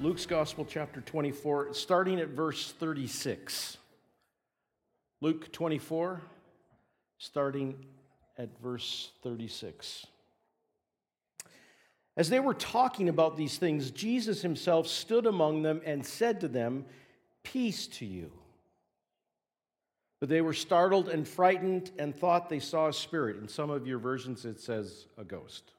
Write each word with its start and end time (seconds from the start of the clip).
Luke's 0.00 0.26
Gospel, 0.26 0.64
chapter 0.64 1.00
24, 1.00 1.74
starting 1.74 2.20
at 2.20 2.28
verse 2.28 2.70
36. 2.78 3.78
Luke 5.20 5.50
24, 5.50 6.22
starting 7.18 7.84
at 8.38 8.48
verse 8.62 9.10
36. 9.24 10.06
As 12.16 12.30
they 12.30 12.38
were 12.38 12.54
talking 12.54 13.08
about 13.08 13.36
these 13.36 13.58
things, 13.58 13.90
Jesus 13.90 14.40
himself 14.40 14.86
stood 14.86 15.26
among 15.26 15.62
them 15.62 15.80
and 15.84 16.06
said 16.06 16.42
to 16.42 16.48
them, 16.48 16.84
Peace 17.42 17.88
to 17.88 18.06
you. 18.06 18.30
But 20.20 20.28
they 20.28 20.42
were 20.42 20.54
startled 20.54 21.08
and 21.08 21.26
frightened 21.26 21.90
and 21.98 22.14
thought 22.14 22.48
they 22.48 22.60
saw 22.60 22.86
a 22.86 22.92
spirit. 22.92 23.36
In 23.36 23.48
some 23.48 23.70
of 23.70 23.84
your 23.88 23.98
versions, 23.98 24.44
it 24.44 24.60
says 24.60 25.06
a 25.16 25.24
ghost. 25.24 25.72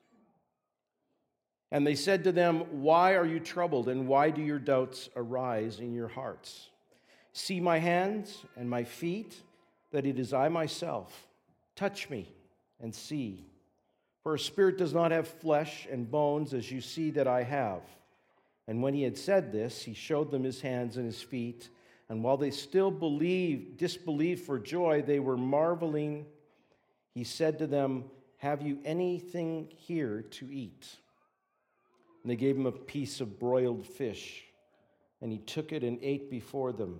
And 1.71 1.85
they 1.85 1.95
said 1.95 2.23
to 2.23 2.31
them, 2.31 2.81
Why 2.81 3.15
are 3.15 3.25
you 3.25 3.39
troubled, 3.39 3.89
and 3.89 4.07
why 4.07 4.31
do 4.31 4.41
your 4.41 4.59
doubts 4.59 5.09
arise 5.15 5.79
in 5.79 5.93
your 5.93 6.07
hearts? 6.07 6.69
See 7.33 7.59
my 7.59 7.77
hands 7.77 8.43
and 8.55 8.69
my 8.69 8.83
feet, 8.83 9.41
that 9.91 10.05
it 10.05 10.19
is 10.19 10.33
I 10.33 10.49
myself. 10.49 11.27
Touch 11.75 12.09
me 12.09 12.33
and 12.79 12.93
see. 12.93 13.45
For 14.23 14.35
a 14.35 14.39
spirit 14.39 14.77
does 14.77 14.93
not 14.93 15.11
have 15.11 15.27
flesh 15.27 15.87
and 15.89 16.09
bones, 16.09 16.53
as 16.53 16.71
you 16.71 16.81
see 16.81 17.11
that 17.11 17.27
I 17.27 17.43
have. 17.43 17.81
And 18.67 18.83
when 18.83 18.93
he 18.93 19.03
had 19.03 19.17
said 19.17 19.51
this, 19.51 19.81
he 19.81 19.93
showed 19.93 20.31
them 20.31 20.43
his 20.43 20.61
hands 20.61 20.97
and 20.97 21.05
his 21.05 21.21
feet. 21.21 21.69
And 22.09 22.23
while 22.23 22.37
they 22.37 22.51
still 22.51 22.91
believed, 22.91 23.77
disbelieved 23.77 24.43
for 24.43 24.59
joy, 24.59 25.03
they 25.03 25.19
were 25.19 25.37
marveling. 25.37 26.25
He 27.13 27.23
said 27.23 27.59
to 27.59 27.67
them, 27.67 28.05
Have 28.37 28.61
you 28.61 28.79
anything 28.83 29.69
here 29.75 30.23
to 30.31 30.51
eat? 30.51 30.87
And 32.21 32.31
they 32.31 32.35
gave 32.35 32.55
him 32.55 32.65
a 32.65 32.71
piece 32.71 33.21
of 33.21 33.39
broiled 33.39 33.85
fish, 33.85 34.43
and 35.21 35.31
he 35.31 35.37
took 35.37 35.71
it 35.71 35.83
and 35.83 35.99
ate 36.01 36.29
before 36.29 36.71
them. 36.71 36.99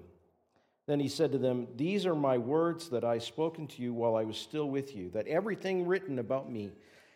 Then 0.88 1.00
he 1.00 1.08
said 1.08 1.32
to 1.34 1.38
them, 1.38 1.68
These 1.76 2.06
are 2.06 2.16
my 2.16 2.38
words 2.38 2.90
that 2.90 3.04
I 3.04 3.20
spoken 3.20 3.68
to 3.68 3.82
you 3.82 3.94
while 3.94 4.16
I 4.16 4.24
was 4.24 4.38
still 4.38 4.70
with 4.70 4.96
you, 4.96 5.10
that 5.12 5.28
everything 5.28 5.86
written 5.86 6.20
about 6.20 6.52
me 6.52 6.72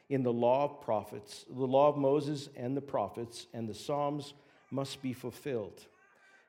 in 0.10 0.22
the 0.22 0.34
law 0.34 0.66
of 0.66 0.82
prophets, 0.82 1.46
the 1.50 1.66
law 1.66 1.88
of 1.90 1.98
Moses 1.98 2.50
and 2.56 2.78
the 2.78 2.82
prophets, 2.82 3.48
and 3.54 3.68
the 3.68 3.74
Psalms 3.74 4.34
must 4.70 5.02
be 5.02 5.14
fulfilled. 5.14 5.88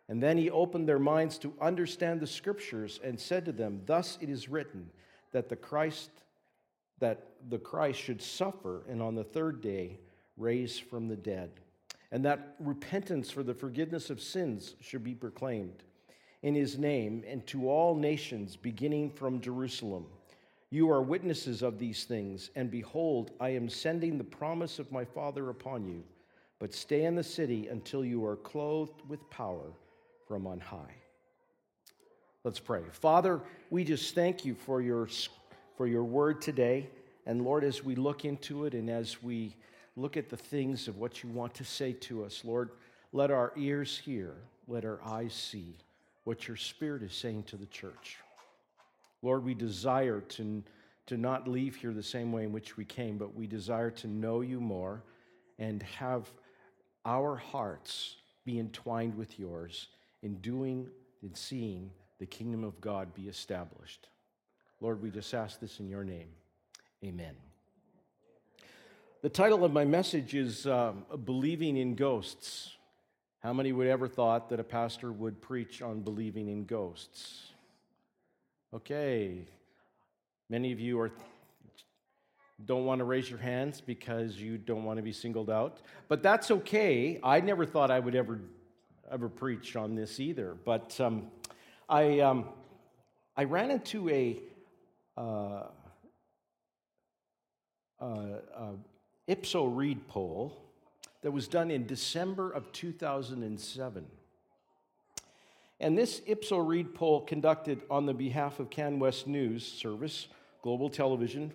And 0.09 0.23
then 0.23 0.37
he 0.37 0.51
opened 0.51 0.87
their 0.87 0.99
minds 0.99 1.39
to 1.39 1.55
understand 1.61 2.21
the 2.21 2.27
scriptures 2.27 3.01
and 3.03 3.19
said 3.19 3.47
to 3.47 3.53
them, 3.53 3.81
Thus 3.87 4.19
it 4.21 4.29
is 4.29 4.49
written 4.49 4.91
that 5.33 5.49
the 5.49 5.57
Christ 5.57 6.11
that 7.01 7.27
the 7.49 7.59
Christ 7.59 8.01
should 8.01 8.23
suffer 8.23 8.85
and 8.89 9.03
on 9.03 9.15
the 9.15 9.25
third 9.25 9.61
day 9.61 9.99
raised 10.37 10.83
from 10.83 11.09
the 11.09 11.17
dead, 11.17 11.51
and 12.11 12.25
that 12.25 12.57
repentance 12.61 13.31
for 13.31 13.43
the 13.43 13.55
forgiveness 13.55 14.11
of 14.11 14.21
sins 14.21 14.75
should 14.81 15.05
be 15.05 15.15
proclaimed 15.15 15.83
in 16.43 16.55
his 16.55 16.79
name 16.79 17.25
and 17.27 17.47
to 17.47 17.71
all 17.71 17.95
nations, 17.95 18.57
beginning 18.57 19.11
from 19.11 19.41
Jerusalem. 19.41 20.07
You 20.71 20.91
are 20.91 21.03
witnesses 21.03 21.63
of 21.63 21.79
these 21.79 22.05
things, 22.05 22.51
and 22.55 22.71
behold, 22.71 23.31
I 23.41 23.51
am 23.51 23.69
sending 23.69 24.19
the 24.19 24.25
promise 24.25 24.79
of 24.79 24.93
my 24.93 25.05
Father 25.05 25.49
upon 25.49 25.87
you. 25.87 26.03
But 26.59 26.75
stay 26.75 27.05
in 27.05 27.15
the 27.15 27.23
city 27.23 27.69
until 27.69 28.05
you 28.05 28.25
are 28.25 28.37
clothed 28.37 29.03
with 29.09 29.29
power 29.31 29.73
from 30.27 30.47
on 30.47 30.61
high. 30.61 30.95
Let's 32.43 32.61
pray. 32.61 32.83
Father, 32.91 33.41
we 33.71 33.85
just 33.85 34.15
thank 34.15 34.45
you 34.45 34.55
for 34.55 34.83
your, 34.83 35.09
for 35.77 35.87
your 35.87 36.05
word 36.05 36.43
today. 36.43 36.89
And 37.27 37.43
Lord, 37.43 37.65
as 37.65 37.83
we 37.83 37.95
look 37.95 38.25
into 38.25 38.67
it 38.67 38.75
and 38.75 38.91
as 38.91 39.23
we 39.23 39.57
look 39.97 40.17
at 40.17 40.29
the 40.29 40.37
things 40.37 40.89
of 40.89 40.99
what 40.99 41.23
you 41.23 41.29
want 41.29 41.55
to 41.55 41.65
say 41.65 41.93
to 41.93 42.25
us. 42.25 42.45
Lord, 42.45 42.71
let 43.13 43.31
our 43.31 43.53
ears 43.57 43.97
hear, 43.97 44.35
let 44.67 44.85
our 44.85 45.01
eyes 45.05 45.35
see 45.35 45.77
what 46.25 46.49
your 46.49 46.57
Spirit 46.57 47.03
is 47.03 47.15
saying 47.15 47.45
to 47.45 47.57
the 47.57 47.67
church. 47.67 48.19
Lord, 49.23 49.45
we 49.45 49.55
desire 49.55 50.21
to, 50.21 50.63
to 51.07 51.17
not 51.17 51.47
leave 51.47 51.77
here 51.77 51.93
the 51.93 52.03
same 52.03 52.33
way 52.33 52.45
in 52.45 52.53
which 52.53 52.77
we 52.77 52.85
came, 52.85 53.19
but 53.19 53.35
we 53.35 53.47
desire 53.47 53.91
to 53.93 54.09
know 54.09 54.41
you 54.41 54.61
more 54.61 55.03
and 55.59 55.83
have 55.83 56.31
our 57.07 57.37
hearts 57.37 58.17
be 58.45 58.59
entwined 58.59 59.17
with 59.17 59.39
yours 59.39 59.89
in 60.23 60.37
doing 60.37 60.89
and 61.23 61.37
seeing 61.37 61.91
the 62.19 62.27
kingdom 62.27 62.65
of 62.65 62.81
God 62.81 63.15
be 63.15 63.29
established. 63.29 64.09
Lord, 64.81 65.03
we 65.03 65.11
just 65.11 65.33
ask 65.35 65.61
this 65.61 65.81
in 65.81 65.89
your 65.89 66.05
name. 66.05 66.29
Amen. 67.03 67.35
The 69.25 69.31
title 69.31 69.65
of 69.65 69.73
my 69.73 69.87
message 69.87 70.35
is 70.35 70.67
um, 70.67 71.07
Believing 71.25 71.79
in 71.79 71.95
Ghosts. 71.95 72.77
How 73.43 73.55
many 73.55 73.73
would 73.73 73.87
ever 73.87 74.07
thought 74.07 74.51
that 74.51 74.61
a 74.61 74.63
pastor 74.63 75.11
would 75.13 75.41
preach 75.41 75.81
on 75.81 76.03
believing 76.03 76.49
in 76.49 76.67
ghosts? 76.67 77.53
Okay. 78.75 79.47
Many 80.51 80.73
of 80.73 80.79
you 80.79 81.01
are 81.01 81.11
don't 82.67 82.85
want 82.85 82.99
to 82.99 83.07
raise 83.07 83.31
your 83.31 83.39
hands 83.39 83.81
because 83.81 84.37
you 84.37 84.59
don't 84.59 84.85
want 84.85 84.99
to 84.99 85.03
be 85.03 85.13
singled 85.15 85.49
out, 85.49 85.81
but 86.09 86.23
that's 86.23 86.51
okay. 86.51 87.19
I 87.23 87.41
never 87.41 87.65
thought 87.65 87.91
I 87.91 88.01
would 88.01 88.15
ever 88.15 88.41
ever 89.11 89.31
preach 89.31 89.75
on 89.75 89.95
this 89.95 90.21
either, 90.21 90.55
but 90.67 91.01
um, 91.01 91.29
I 91.89 92.21
um, 92.21 92.45
I 93.39 93.45
ran 93.45 93.71
into 93.71 94.07
a 94.11 94.39
uh, 95.17 95.63
uh, 97.99 98.05
uh, 98.55 98.73
Ipsos 99.27 99.73
Reid 99.73 100.07
poll 100.09 100.57
that 101.23 101.31
was 101.31 101.49
done 101.49 101.71
in 101.71 101.87
December 101.87 102.51
of 102.51 102.71
2007. 102.73 104.07
And 105.81 105.99
this 105.99 106.21
Ipsos 106.27 106.67
Reid 106.67 106.95
poll, 106.95 107.23
conducted 107.23 107.83
on 107.91 108.07
the 108.07 108.15
behalf 108.15 108.61
of 108.61 108.71
CanWest 108.71 109.27
News 109.27 109.67
Service, 109.67 110.29
Global 110.63 110.89
Television, 110.89 111.53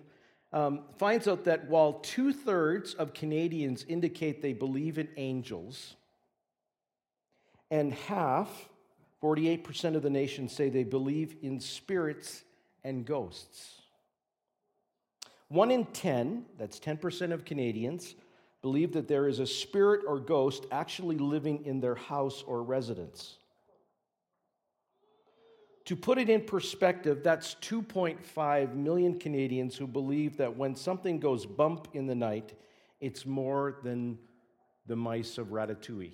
um, 0.52 0.82
finds 0.98 1.28
out 1.28 1.44
that 1.44 1.68
while 1.68 1.94
two 1.94 2.32
thirds 2.32 2.94
of 2.94 3.14
Canadians 3.14 3.84
indicate 3.88 4.42
they 4.42 4.52
believe 4.52 4.98
in 4.98 5.08
angels, 5.16 5.94
and 7.70 7.94
half, 7.94 8.68
48% 9.22 9.94
of 9.94 10.02
the 10.02 10.10
nation, 10.10 10.48
say 10.48 10.68
they 10.68 10.84
believe 10.84 11.36
in 11.42 11.60
spirits 11.60 12.42
and 12.82 13.04
ghosts. 13.04 13.79
One 15.50 15.72
in 15.72 15.84
10, 15.86 16.44
that's 16.58 16.78
10% 16.78 17.32
of 17.32 17.44
Canadians, 17.44 18.14
believe 18.62 18.92
that 18.92 19.08
there 19.08 19.26
is 19.26 19.40
a 19.40 19.46
spirit 19.46 20.02
or 20.06 20.20
ghost 20.20 20.64
actually 20.70 21.18
living 21.18 21.66
in 21.66 21.80
their 21.80 21.96
house 21.96 22.44
or 22.46 22.62
residence. 22.62 23.36
To 25.86 25.96
put 25.96 26.18
it 26.18 26.30
in 26.30 26.42
perspective, 26.42 27.24
that's 27.24 27.56
2.5 27.62 28.74
million 28.76 29.18
Canadians 29.18 29.76
who 29.76 29.88
believe 29.88 30.36
that 30.36 30.56
when 30.56 30.76
something 30.76 31.18
goes 31.18 31.46
bump 31.46 31.88
in 31.94 32.06
the 32.06 32.14
night, 32.14 32.52
it's 33.00 33.26
more 33.26 33.78
than 33.82 34.18
the 34.86 34.94
mice 34.94 35.36
of 35.36 35.48
Ratatouille. 35.48 36.12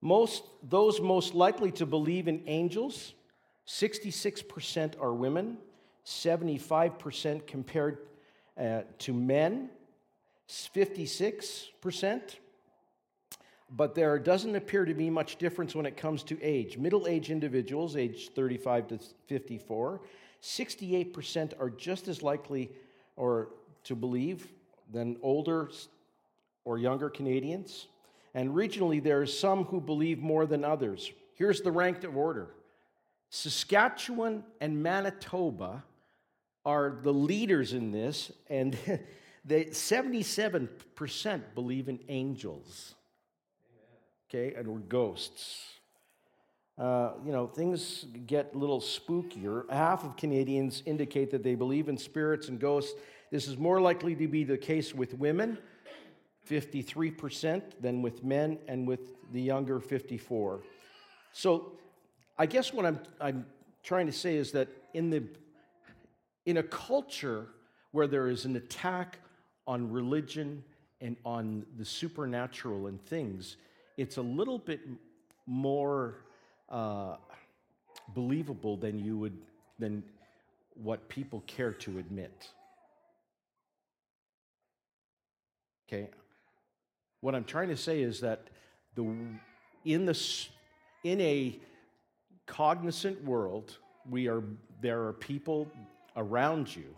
Most, 0.00 0.44
those 0.62 1.02
most 1.02 1.34
likely 1.34 1.72
to 1.72 1.84
believe 1.84 2.28
in 2.28 2.44
angels 2.46 3.12
66% 3.68 5.00
are 5.00 5.12
women, 5.12 5.58
75% 6.06 7.46
compared 7.46 7.98
uh, 8.58 8.80
to 8.98 9.12
men, 9.12 9.68
56%. 10.48 12.20
But 13.70 13.94
there 13.94 14.18
doesn't 14.18 14.56
appear 14.56 14.86
to 14.86 14.94
be 14.94 15.10
much 15.10 15.36
difference 15.36 15.74
when 15.74 15.84
it 15.84 15.98
comes 15.98 16.22
to 16.24 16.42
age. 16.42 16.78
Middle 16.78 17.06
aged 17.06 17.30
individuals, 17.30 17.96
age 17.96 18.30
35 18.30 18.88
to 18.88 18.98
54, 19.26 20.00
68% 20.42 21.60
are 21.60 21.68
just 21.68 22.08
as 22.08 22.22
likely 22.22 22.70
or 23.16 23.50
to 23.84 23.94
believe 23.94 24.48
than 24.90 25.18
older 25.22 25.68
or 26.64 26.78
younger 26.78 27.10
Canadians. 27.10 27.88
And 28.32 28.54
regionally, 28.54 29.02
there 29.02 29.20
are 29.20 29.26
some 29.26 29.64
who 29.64 29.78
believe 29.78 30.20
more 30.20 30.46
than 30.46 30.64
others. 30.64 31.12
Here's 31.34 31.60
the 31.60 31.70
ranked 31.70 32.06
order 32.06 32.48
Saskatchewan 33.30 34.44
and 34.60 34.82
Manitoba 34.82 35.84
are 36.64 36.98
the 37.02 37.12
leaders 37.12 37.72
in 37.72 37.92
this, 37.92 38.32
and 38.48 38.76
they, 39.44 39.66
77% 39.66 41.42
believe 41.54 41.88
in 41.88 41.98
angels, 42.08 42.94
okay, 44.28 44.54
and 44.54 44.66
or 44.68 44.78
ghosts. 44.78 45.78
Uh, 46.78 47.12
you 47.24 47.32
know, 47.32 47.46
things 47.46 48.06
get 48.26 48.52
a 48.54 48.58
little 48.58 48.80
spookier. 48.80 49.68
Half 49.68 50.04
of 50.04 50.16
Canadians 50.16 50.82
indicate 50.86 51.30
that 51.32 51.42
they 51.42 51.56
believe 51.56 51.88
in 51.88 51.98
spirits 51.98 52.48
and 52.48 52.60
ghosts. 52.60 52.94
This 53.30 53.48
is 53.48 53.58
more 53.58 53.80
likely 53.80 54.14
to 54.14 54.28
be 54.28 54.44
the 54.44 54.56
case 54.56 54.94
with 54.94 55.14
women, 55.14 55.58
53%, 56.48 57.62
than 57.80 58.00
with 58.00 58.22
men, 58.22 58.58
and 58.68 58.86
with 58.86 59.16
the 59.32 59.40
younger, 59.40 59.80
54. 59.80 60.60
So 61.32 61.72
I 62.38 62.46
guess 62.46 62.72
what 62.72 62.86
I'm, 62.86 63.00
I'm 63.20 63.46
trying 63.82 64.06
to 64.06 64.12
say 64.12 64.36
is 64.36 64.52
that 64.52 64.68
in, 64.94 65.10
the, 65.10 65.24
in 66.46 66.58
a 66.58 66.62
culture 66.62 67.48
where 67.90 68.06
there 68.06 68.28
is 68.28 68.44
an 68.44 68.56
attack 68.56 69.18
on 69.66 69.90
religion 69.90 70.62
and 71.00 71.16
on 71.24 71.66
the 71.76 71.84
supernatural 71.84 72.86
and 72.86 73.04
things, 73.06 73.56
it's 73.96 74.16
a 74.16 74.22
little 74.22 74.58
bit 74.58 74.80
more 75.46 76.24
uh, 76.68 77.16
believable 78.14 78.76
than 78.76 78.98
you 78.98 79.18
would 79.18 79.36
than 79.78 80.02
what 80.74 81.08
people 81.08 81.42
care 81.46 81.72
to 81.72 81.98
admit. 81.98 82.48
Okay, 85.88 86.10
what 87.20 87.34
I'm 87.34 87.44
trying 87.44 87.68
to 87.68 87.76
say 87.76 88.02
is 88.02 88.20
that 88.20 88.48
the 88.94 89.16
in 89.84 90.04
the 90.04 90.46
in 91.04 91.20
a 91.20 91.58
cognizant 92.48 93.22
world, 93.24 93.78
we 94.10 94.26
are 94.26 94.42
there 94.80 95.04
are 95.06 95.12
people 95.12 95.70
around 96.16 96.74
you. 96.74 96.94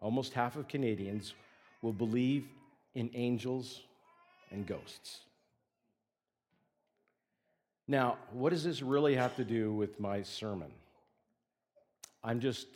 Almost 0.00 0.32
half 0.32 0.56
of 0.56 0.66
Canadians 0.66 1.34
will 1.82 1.92
believe 1.92 2.46
in 2.94 3.10
angels 3.14 3.82
and 4.50 4.66
ghosts. 4.66 5.20
Now, 7.88 8.16
what 8.32 8.50
does 8.50 8.64
this 8.64 8.82
really 8.82 9.14
have 9.14 9.36
to 9.36 9.44
do 9.44 9.72
with 9.72 10.00
my 10.00 10.22
sermon? 10.22 10.72
I'm 12.24 12.40
just 12.40 12.66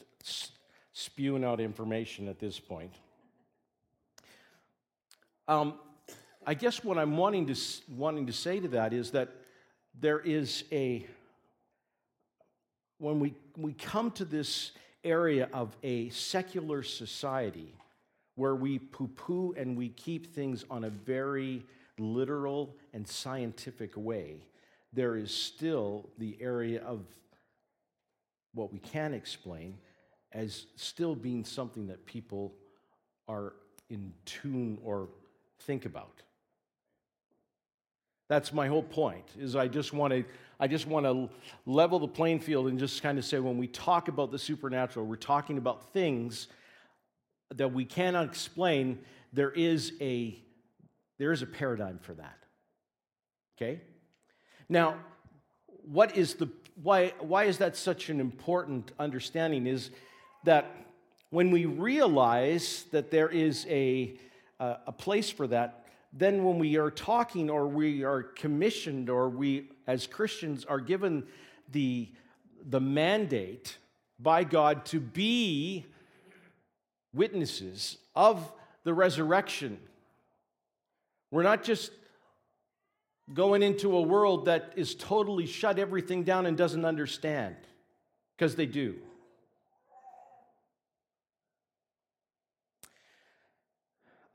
spewing 0.93 1.45
out 1.45 1.61
information 1.61 2.29
at 2.29 2.39
this 2.39 2.61
point. 2.61 2.95
Um, 5.49 5.75
I 6.47 6.55
guess 6.55 6.85
what 6.85 6.97
I'm 6.97 7.17
wanting 7.17 7.47
to, 7.47 7.57
wanting 7.97 8.27
to 8.27 8.33
say 8.33 8.61
to 8.61 8.69
that 8.69 8.93
is 8.93 9.11
that 9.11 9.31
there 9.99 10.21
is 10.21 10.65
a, 10.71 11.07
when 13.01 13.19
we, 13.19 13.35
we 13.57 13.73
come 13.73 14.11
to 14.13 14.25
this 14.25 14.73
area 15.03 15.49
of 15.53 15.75
a 15.83 16.11
secular 16.11 16.83
society 16.83 17.75
where 18.35 18.55
we 18.55 18.79
poo 18.79 19.09
poo 19.09 19.55
and 19.57 19.77
we 19.77 19.89
keep 19.89 20.35
things 20.35 20.65
on 20.71 20.85
a 20.85 20.91
very 20.91 21.65
literal 21.99 22.77
and 22.93 23.09
scientific 23.09 23.97
way, 23.97 24.45
there 24.93 25.17
is 25.17 25.33
still 25.33 26.11
the 26.19 26.37
area 26.41 26.83
of 26.83 27.01
what 28.53 28.73
we 28.73 28.79
can 28.79 29.15
explain 29.15 29.79
as 30.33 30.67
still 30.77 31.15
being 31.15 31.45
something 31.45 31.87
that 31.87 32.05
people 32.05 32.53
are 33.29 33.55
in 33.89 34.13
tune 34.27 34.79
or 34.85 35.09
think 35.61 35.87
about. 35.87 36.23
That's 38.29 38.53
my 38.53 38.69
whole 38.69 38.83
point. 38.83 39.25
Is 39.39 39.57
I 39.57 39.67
just 39.69 39.93
want 39.93 40.13
to 40.13 40.25
I 40.61 40.69
just 40.69 40.87
want 40.87 41.07
to 41.07 41.31
level 41.65 41.99
the 41.99 42.07
playing 42.07 42.41
field 42.41 42.69
and 42.69 42.79
just 42.79 43.03
kind 43.03 43.19
of 43.19 43.25
say 43.25 43.41
when 43.41 43.57
we 43.57 43.67
talk 43.67 44.09
about 44.09 44.31
the 44.31 44.39
supernatural, 44.39 45.07
we're 45.07 45.17
talking 45.17 45.57
about 45.57 45.93
things 45.95 46.49
that 47.55 47.73
we 47.73 47.87
cannot 47.87 48.27
explain. 48.27 48.99
There 49.33 49.51
is 49.51 49.95
a 50.01 50.39
there 51.19 51.33
is 51.33 51.43
a 51.43 51.47
paradigm 51.47 51.99
for 51.99 52.15
that. 52.15 52.39
Okay? 53.57 53.81
Now, 54.69 54.97
what 55.85 56.17
is 56.17 56.35
the 56.35 56.51
why 56.83 57.15
why 57.21 57.45
is 57.45 57.59
that 57.59 57.75
such 57.75 58.11
an 58.11 58.21
important 58.21 58.93
understanding 58.99 59.67
is 59.67 59.91
that 60.45 60.67
when 61.31 61.51
we 61.51 61.65
realize 61.65 62.85
that 62.91 63.11
there 63.11 63.29
is 63.29 63.67
a, 63.69 64.19
a 64.59 64.93
place 64.93 65.31
for 65.31 65.47
that, 65.47 65.87
then 66.13 66.45
when 66.45 66.59
we 66.59 66.77
are 66.77 66.91
talking 66.91 67.49
or 67.49 67.69
we 67.69 68.03
are 68.03 68.23
commissioned 68.23 69.09
or 69.09 69.29
we 69.29 69.69
as 69.91 70.07
Christians 70.07 70.65
are 70.65 70.79
given 70.79 71.25
the, 71.73 72.09
the 72.69 72.81
mandate 72.81 73.77
by 74.21 74.45
God 74.45 74.85
to 74.87 75.01
be 75.01 75.85
witnesses 77.13 77.99
of 78.15 78.53
the 78.85 78.95
resurrection, 78.95 79.81
we're 81.33 81.43
not 81.43 81.65
just 81.65 81.91
going 83.35 83.65
into 83.65 83.97
a 83.97 84.01
world 84.01 84.45
that 84.45 84.73
is 84.77 84.95
totally 84.95 85.47
shut 85.47 85.79
everything 85.81 86.23
down 86.23 86.47
and 86.47 86.57
doesn't 86.57 86.85
understand, 86.85 87.57
because 88.37 88.55
they 88.55 88.67
do. 88.67 88.95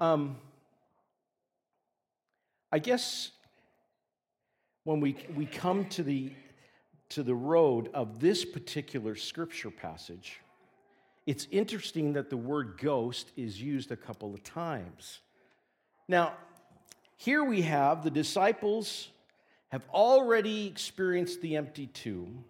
Um, 0.02 0.36
I 2.74 2.80
guess 2.80 3.32
when 4.86 5.02
we, 5.02 5.18
we 5.36 5.46
come 5.46 5.86
to 5.86 6.04
the, 6.04 6.32
to 7.10 7.24
the 7.24 7.36
road 7.36 7.90
of 7.94 8.20
this 8.22 8.46
particular 8.46 9.16
scripture 9.16 9.72
passage, 9.72 10.40
it's 11.26 11.48
interesting 11.52 12.14
that 12.14 12.30
the 12.30 12.38
word 12.38 12.78
ghost 12.78 13.32
is 13.36 13.60
used 13.62 13.92
a 13.92 13.98
couple 13.98 14.34
of 14.34 14.44
times. 14.44 15.20
Now, 16.08 16.34
here 17.18 17.44
we 17.44 17.64
have 17.64 18.04
the 18.04 18.12
disciples 18.12 19.10
have 19.70 19.84
already 19.92 20.68
experienced 20.68 21.42
the 21.42 21.56
empty 21.56 21.88
tomb, 21.88 22.46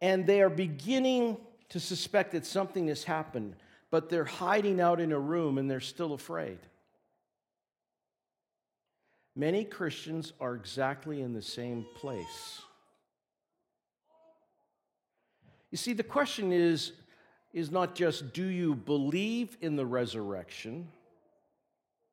and 0.00 0.26
they 0.26 0.40
are 0.40 0.50
beginning 0.50 1.36
to 1.68 1.78
suspect 1.78 2.32
that 2.32 2.46
something 2.46 2.88
has 2.88 3.04
happened, 3.04 3.56
but 3.90 4.08
they're 4.08 4.24
hiding 4.24 4.80
out 4.80 5.00
in 5.00 5.12
a 5.12 5.18
room 5.18 5.58
and 5.58 5.70
they're 5.70 5.80
still 5.80 6.14
afraid. 6.14 6.58
Many 9.34 9.64
Christians 9.64 10.32
are 10.40 10.54
exactly 10.54 11.22
in 11.22 11.32
the 11.32 11.42
same 11.42 11.86
place. 11.94 12.60
You 15.70 15.78
see, 15.78 15.94
the 15.94 16.02
question 16.02 16.52
is, 16.52 16.92
is 17.54 17.70
not 17.70 17.94
just 17.94 18.34
do 18.34 18.44
you 18.44 18.74
believe 18.74 19.56
in 19.60 19.76
the 19.76 19.86
resurrection? 19.86 20.88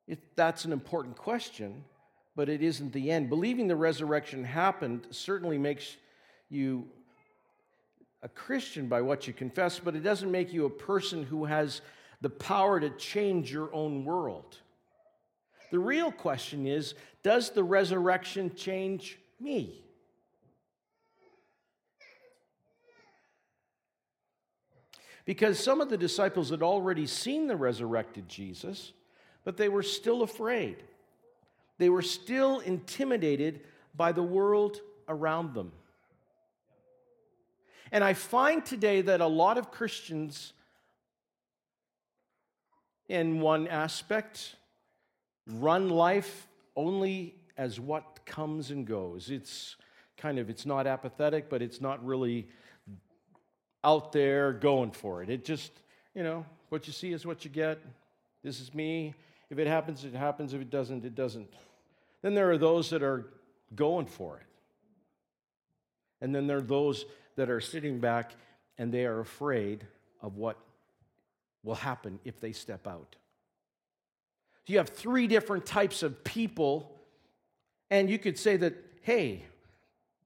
It, 0.06 0.18
that's 0.34 0.64
an 0.64 0.72
important 0.72 1.16
question, 1.16 1.84
but 2.36 2.48
it 2.48 2.62
isn't 2.62 2.92
the 2.92 3.10
end. 3.10 3.28
Believing 3.28 3.68
the 3.68 3.76
resurrection 3.76 4.42
happened 4.44 5.06
certainly 5.10 5.58
makes 5.58 5.96
you 6.48 6.88
a 8.22 8.28
Christian 8.28 8.88
by 8.88 9.02
what 9.02 9.26
you 9.26 9.32
confess, 9.32 9.78
but 9.78 9.94
it 9.94 10.00
doesn't 10.00 10.30
make 10.30 10.52
you 10.52 10.64
a 10.64 10.70
person 10.70 11.22
who 11.22 11.44
has 11.44 11.82
the 12.20 12.30
power 12.30 12.80
to 12.80 12.90
change 12.90 13.52
your 13.52 13.72
own 13.74 14.04
world. 14.04 14.56
The 15.70 15.78
real 15.78 16.12
question 16.12 16.66
is 16.66 16.94
Does 17.22 17.50
the 17.50 17.64
resurrection 17.64 18.54
change 18.54 19.18
me? 19.38 19.82
Because 25.24 25.62
some 25.62 25.80
of 25.80 25.88
the 25.88 25.96
disciples 25.96 26.50
had 26.50 26.62
already 26.62 27.06
seen 27.06 27.46
the 27.46 27.56
resurrected 27.56 28.28
Jesus, 28.28 28.92
but 29.44 29.56
they 29.56 29.68
were 29.68 29.82
still 29.82 30.22
afraid. 30.22 30.82
They 31.78 31.88
were 31.88 32.02
still 32.02 32.58
intimidated 32.60 33.60
by 33.94 34.12
the 34.12 34.22
world 34.22 34.80
around 35.08 35.54
them. 35.54 35.72
And 37.92 38.04
I 38.04 38.14
find 38.14 38.64
today 38.64 39.02
that 39.02 39.20
a 39.20 39.26
lot 39.26 39.58
of 39.58 39.70
Christians, 39.70 40.52
in 43.08 43.40
one 43.40 43.66
aspect, 43.66 44.56
run 45.52 45.90
life 45.90 46.48
only 46.76 47.34
as 47.56 47.78
what 47.78 48.24
comes 48.24 48.70
and 48.70 48.86
goes. 48.86 49.30
It's 49.30 49.76
kind 50.16 50.38
of, 50.38 50.50
it's 50.50 50.66
not 50.66 50.86
apathetic, 50.86 51.48
but 51.48 51.62
it's 51.62 51.80
not 51.80 52.04
really 52.04 52.48
out 53.82 54.12
there 54.12 54.52
going 54.52 54.90
for 54.90 55.22
it. 55.22 55.30
It 55.30 55.44
just, 55.44 55.72
you 56.14 56.22
know, 56.22 56.44
what 56.68 56.86
you 56.86 56.92
see 56.92 57.12
is 57.12 57.26
what 57.26 57.44
you 57.44 57.50
get. 57.50 57.78
This 58.42 58.60
is 58.60 58.74
me. 58.74 59.14
If 59.50 59.58
it 59.58 59.66
happens, 59.66 60.04
it 60.04 60.14
happens. 60.14 60.54
If 60.54 60.60
it 60.60 60.70
doesn't, 60.70 61.04
it 61.04 61.14
doesn't. 61.14 61.52
Then 62.22 62.34
there 62.34 62.50
are 62.50 62.58
those 62.58 62.90
that 62.90 63.02
are 63.02 63.26
going 63.74 64.06
for 64.06 64.36
it. 64.38 64.46
And 66.20 66.34
then 66.34 66.46
there 66.46 66.58
are 66.58 66.62
those 66.62 67.06
that 67.36 67.48
are 67.50 67.60
sitting 67.60 67.98
back 67.98 68.32
and 68.78 68.92
they 68.92 69.06
are 69.06 69.20
afraid 69.20 69.86
of 70.20 70.36
what 70.36 70.58
will 71.62 71.74
happen 71.74 72.18
if 72.24 72.40
they 72.40 72.52
step 72.52 72.86
out. 72.86 73.16
You 74.66 74.78
have 74.78 74.90
three 74.90 75.26
different 75.26 75.66
types 75.66 76.02
of 76.02 76.22
people, 76.22 76.96
and 77.90 78.08
you 78.08 78.18
could 78.18 78.38
say 78.38 78.56
that, 78.58 78.74
hey, 79.02 79.44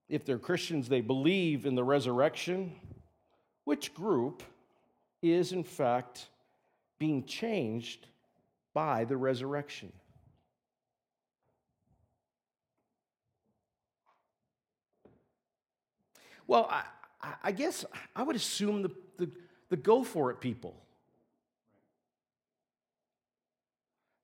if 0.08 0.24
they're 0.24 0.38
Christians, 0.38 0.88
they 0.88 1.00
believe 1.00 1.64
in 1.64 1.74
the 1.74 1.84
resurrection. 1.84 2.72
Which 3.64 3.94
group 3.94 4.42
is, 5.22 5.52
in 5.52 5.64
fact, 5.64 6.26
being 6.98 7.24
changed 7.24 8.06
by 8.74 9.04
the 9.04 9.16
resurrection? 9.16 9.92
Well, 16.46 16.68
I, 16.70 16.84
I 17.42 17.52
guess 17.52 17.84
I 18.14 18.22
would 18.22 18.36
assume 18.36 18.82
the, 18.82 18.90
the, 19.16 19.30
the 19.70 19.76
go 19.76 20.04
for 20.04 20.30
it 20.30 20.40
people. 20.40 20.83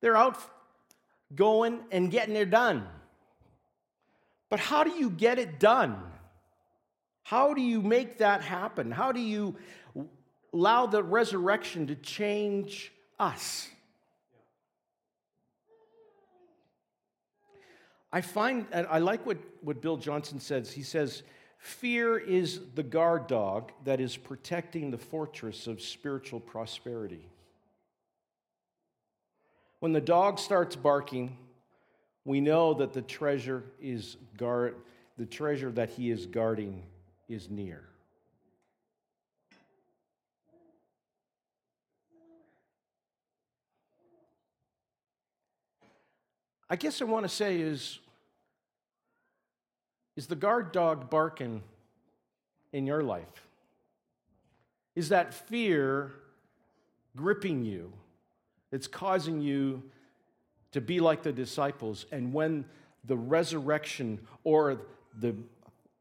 They're 0.01 0.17
out 0.17 0.37
going 1.33 1.79
and 1.91 2.11
getting 2.11 2.35
it 2.35 2.49
done. 2.49 2.87
But 4.49 4.59
how 4.59 4.83
do 4.83 4.91
you 4.91 5.09
get 5.09 5.39
it 5.39 5.59
done? 5.59 5.97
How 7.23 7.53
do 7.53 7.61
you 7.61 7.81
make 7.81 8.17
that 8.17 8.41
happen? 8.41 8.91
How 8.91 9.11
do 9.11 9.21
you 9.21 9.55
allow 10.53 10.87
the 10.87 11.01
resurrection 11.01 11.87
to 11.87 11.95
change 11.95 12.91
us? 13.19 13.69
I 18.11 18.19
find, 18.19 18.65
I 18.73 18.99
like 18.99 19.25
what, 19.25 19.37
what 19.61 19.81
Bill 19.81 19.95
Johnson 19.95 20.41
says. 20.41 20.71
He 20.73 20.83
says, 20.83 21.23
Fear 21.59 22.17
is 22.17 22.59
the 22.75 22.83
guard 22.83 23.27
dog 23.27 23.71
that 23.85 24.01
is 24.01 24.17
protecting 24.17 24.91
the 24.91 24.97
fortress 24.97 25.67
of 25.67 25.79
spiritual 25.79 26.39
prosperity. 26.39 27.29
When 29.81 29.93
the 29.93 29.99
dog 29.99 30.37
starts 30.37 30.75
barking, 30.75 31.35
we 32.23 32.39
know 32.39 32.75
that 32.75 32.93
the 32.93 33.01
treasure 33.01 33.63
is 33.81 34.15
guard, 34.37 34.75
the 35.17 35.25
treasure 35.25 35.71
that 35.71 35.89
he 35.89 36.11
is 36.11 36.27
guarding 36.27 36.83
is 37.27 37.49
near. 37.49 37.81
I 46.69 46.75
guess 46.75 47.01
I 47.01 47.05
want 47.05 47.25
to 47.25 47.29
say 47.29 47.59
is 47.59 47.97
is 50.15 50.27
the 50.27 50.35
guard 50.35 50.71
dog 50.71 51.09
barking 51.09 51.63
in 52.71 52.85
your 52.85 53.01
life? 53.01 53.47
Is 54.95 55.09
that 55.09 55.33
fear 55.33 56.11
gripping 57.15 57.65
you? 57.65 57.93
It's 58.71 58.87
causing 58.87 59.41
you 59.41 59.83
to 60.71 60.81
be 60.81 60.99
like 60.99 61.23
the 61.23 61.31
disciples. 61.31 62.05
And 62.11 62.33
when 62.33 62.65
the 63.05 63.17
resurrection 63.17 64.19
or 64.43 64.81
the, 65.19 65.35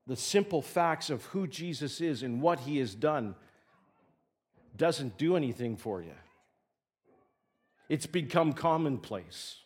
the 0.07 0.17
simple 0.17 0.63
facts 0.63 1.11
of 1.11 1.25
who 1.27 1.47
Jesus 1.47 2.01
is 2.01 2.23
and 2.23 2.41
what 2.41 2.61
he 2.61 2.79
has 2.79 2.95
done 2.95 3.35
doesn't 4.77 5.19
do 5.19 5.37
anything 5.37 5.77
for 5.77 6.01
you, 6.01 6.15
it's 7.89 8.07
become 8.07 8.53
commonplace. 8.53 9.57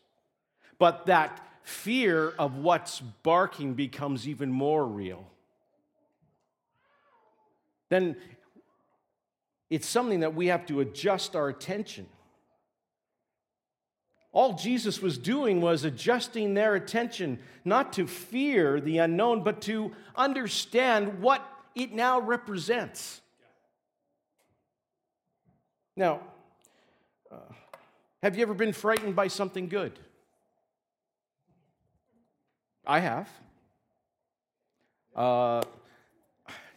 But 0.78 1.06
that 1.06 1.46
fear 1.62 2.30
of 2.38 2.56
what's 2.56 3.00
barking 3.00 3.74
becomes 3.74 4.26
even 4.26 4.50
more 4.50 4.86
real. 4.86 5.26
Then 7.90 8.16
it's 9.70 9.86
something 9.86 10.20
that 10.20 10.34
we 10.34 10.48
have 10.48 10.66
to 10.66 10.80
adjust 10.80 11.36
our 11.36 11.48
attention. 11.48 12.06
All 14.34 14.54
Jesus 14.54 15.00
was 15.00 15.16
doing 15.16 15.60
was 15.60 15.84
adjusting 15.84 16.54
their 16.54 16.74
attention, 16.74 17.38
not 17.64 17.92
to 17.92 18.06
fear 18.08 18.80
the 18.80 18.98
unknown, 18.98 19.44
but 19.44 19.62
to 19.62 19.92
understand 20.16 21.20
what 21.20 21.40
it 21.76 21.92
now 21.92 22.20
represents. 22.20 23.20
Now, 25.96 26.20
uh, 27.30 27.36
have 28.24 28.36
you 28.36 28.42
ever 28.42 28.54
been 28.54 28.72
frightened 28.72 29.14
by 29.14 29.28
something 29.28 29.68
good? 29.68 29.96
I 32.84 32.98
have. 32.98 33.28
Uh, 35.14 35.62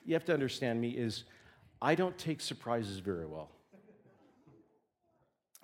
you 0.05 0.13
have 0.13 0.25
to 0.25 0.33
understand 0.33 0.79
me 0.79 0.91
is 0.91 1.23
I 1.81 1.95
don't 1.95 2.17
take 2.19 2.39
surprises 2.39 2.99
very 2.99 3.25
well. 3.25 3.49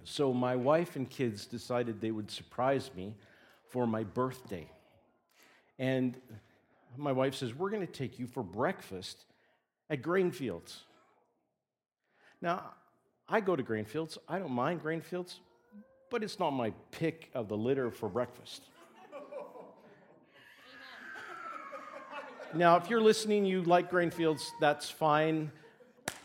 So 0.04 0.34
my 0.34 0.56
wife 0.56 0.96
and 0.96 1.10
kids 1.10 1.46
decided 1.46 2.02
they 2.02 2.12
would 2.12 2.30
surprise 2.30 2.92
me 2.96 3.16
for 3.70 3.88
my 3.88 4.04
birthday. 4.04 4.70
And 5.80 6.18
my 6.98 7.12
wife 7.12 7.36
says, 7.36 7.54
We're 7.54 7.70
going 7.70 7.86
to 7.86 7.92
take 7.92 8.20
you 8.20 8.28
for 8.28 8.44
breakfast 8.44 9.26
at 9.90 10.02
Grainfields. 10.02 10.78
Now, 12.42 12.72
I 13.28 13.40
go 13.40 13.56
to 13.56 13.64
Grainfields. 13.64 14.18
I 14.28 14.38
don't 14.38 14.52
mind 14.52 14.84
Grainfields, 14.84 15.40
but 16.10 16.24
it's 16.24 16.40
not 16.40 16.52
my 16.52 16.72
pick 16.92 17.30
of 17.34 17.48
the 17.48 17.58
litter 17.58 17.90
for 17.90 18.10
breakfast. 18.10 18.64
Now, 22.56 22.76
if 22.76 22.88
you're 22.88 23.02
listening, 23.02 23.46
you 23.46 23.64
like 23.64 23.90
Grainfields, 23.90 24.44
that's 24.60 24.88
fine. 24.88 25.52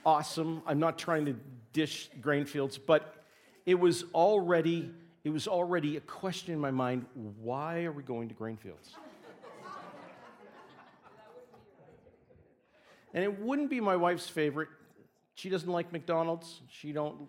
Awesome. 0.04 0.60
I'm 0.66 0.78
not 0.78 0.98
trying 0.98 1.24
to 1.24 1.36
dish 1.72 2.10
Grainfields, 2.20 2.78
but 2.84 3.17
it 3.68 3.78
was 3.78 4.04
already 4.14 4.90
it 5.24 5.28
was 5.28 5.46
already 5.46 5.98
a 5.98 6.00
question 6.00 6.54
in 6.54 6.58
my 6.58 6.70
mind, 6.70 7.04
why 7.42 7.84
are 7.84 7.92
we 7.92 8.02
going 8.02 8.30
to 8.30 8.34
Grainfields? 8.34 8.94
and 13.12 13.22
it 13.22 13.38
wouldn't 13.38 13.68
be 13.68 13.78
my 13.78 13.94
wife's 13.94 14.26
favorite. 14.26 14.70
She 15.34 15.50
doesn't 15.50 15.70
like 15.70 15.92
McDonald's. 15.92 16.62
She 16.70 16.92
don't 16.92 17.28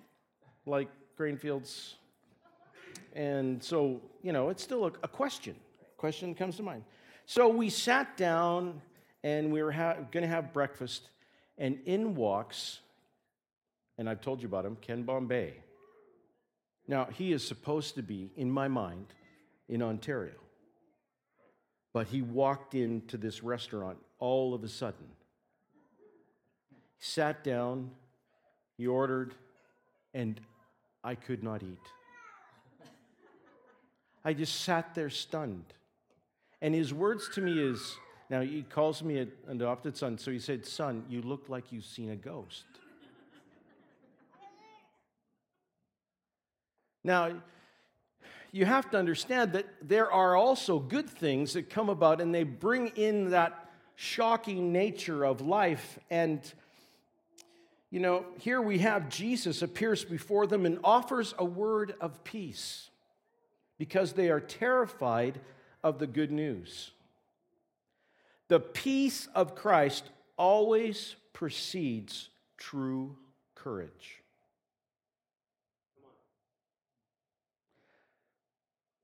like 0.65 0.87
Grainfields. 1.19 1.95
And 3.11 3.61
so, 3.61 3.99
you 4.23 4.31
know, 4.31 4.47
it's 4.47 4.63
still 4.63 4.85
a, 4.85 4.91
a 5.03 5.09
question. 5.09 5.57
Question 5.97 6.33
comes 6.35 6.55
to 6.55 6.63
mind. 6.63 6.83
So 7.25 7.49
we 7.49 7.69
sat 7.69 8.15
down 8.15 8.81
and 9.25 9.51
we 9.51 9.61
were 9.61 9.73
ha- 9.73 9.97
going 10.09 10.23
to 10.23 10.29
have 10.29 10.53
breakfast, 10.53 11.09
and 11.57 11.79
in 11.85 12.15
walks, 12.15 12.79
and 13.97 14.09
I've 14.09 14.21
told 14.21 14.41
you 14.41 14.47
about 14.47 14.65
him, 14.65 14.77
Ken 14.79 15.03
Bombay. 15.03 15.55
Now, 16.89 17.05
he 17.05 17.33
is 17.33 17.47
supposed 17.47 17.93
to 17.95 18.01
be, 18.01 18.31
in 18.35 18.49
my 18.49 18.67
mind, 18.67 19.13
in 19.67 19.83
Ontario. 19.83 20.33
But 21.93 22.07
he 22.07 22.23
walked 22.23 22.73
into 22.73 23.15
this 23.15 23.43
restaurant 23.43 23.99
all 24.17 24.55
of 24.55 24.63
a 24.63 24.67
sudden. 24.67 25.05
He 26.71 26.77
sat 26.97 27.43
down, 27.43 27.91
he 28.75 28.87
ordered, 28.87 29.35
and 30.15 30.41
I 31.03 31.13
could 31.13 31.43
not 31.43 31.61
eat. 31.61 31.77
I 34.25 34.33
just 34.33 34.61
sat 34.61 34.95
there 34.95 35.11
stunned. 35.11 35.71
And 36.59 36.73
his 36.73 36.91
words 36.91 37.29
to 37.35 37.41
me 37.41 37.59
is, 37.59 37.97
now, 38.31 38.41
he 38.41 38.63
calls 38.63 39.03
me 39.03 39.19
an 39.19 39.31
adopted 39.47 39.95
son, 39.95 40.17
so 40.17 40.31
he 40.31 40.39
said, 40.39 40.65
Son, 40.65 41.05
you 41.07 41.21
look 41.21 41.49
like 41.49 41.71
you've 41.71 41.85
seen 41.85 42.09
a 42.09 42.15
ghost. 42.15 42.65
Now, 47.03 47.31
you 48.51 48.65
have 48.65 48.89
to 48.91 48.97
understand 48.97 49.53
that 49.53 49.67
there 49.81 50.11
are 50.11 50.35
also 50.35 50.79
good 50.79 51.09
things 51.09 51.53
that 51.53 51.69
come 51.69 51.89
about 51.89 52.19
and 52.19 52.33
they 52.33 52.43
bring 52.43 52.87
in 52.95 53.29
that 53.31 53.69
shocking 53.95 54.71
nature 54.71 55.23
of 55.23 55.41
life. 55.41 55.99
And, 56.09 56.41
you 57.91 57.99
know, 57.99 58.25
here 58.39 58.61
we 58.61 58.79
have 58.79 59.09
Jesus 59.09 59.61
appears 59.61 60.03
before 60.03 60.47
them 60.47 60.65
and 60.65 60.79
offers 60.83 61.33
a 61.37 61.45
word 61.45 61.95
of 62.01 62.23
peace 62.23 62.89
because 63.77 64.13
they 64.13 64.29
are 64.29 64.39
terrified 64.39 65.39
of 65.83 65.99
the 65.99 66.07
good 66.07 66.31
news. 66.31 66.91
The 68.47 68.59
peace 68.59 69.27
of 69.35 69.55
Christ 69.55 70.09
always 70.37 71.15
precedes 71.33 72.29
true 72.57 73.15
courage. 73.53 74.18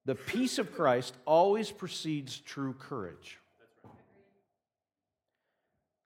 The 0.06 0.16
peace 0.16 0.60
of 0.60 0.72
Christ 0.72 1.16
always 1.26 1.72
precedes 1.72 2.38
true 2.38 2.74
courage. 2.74 3.40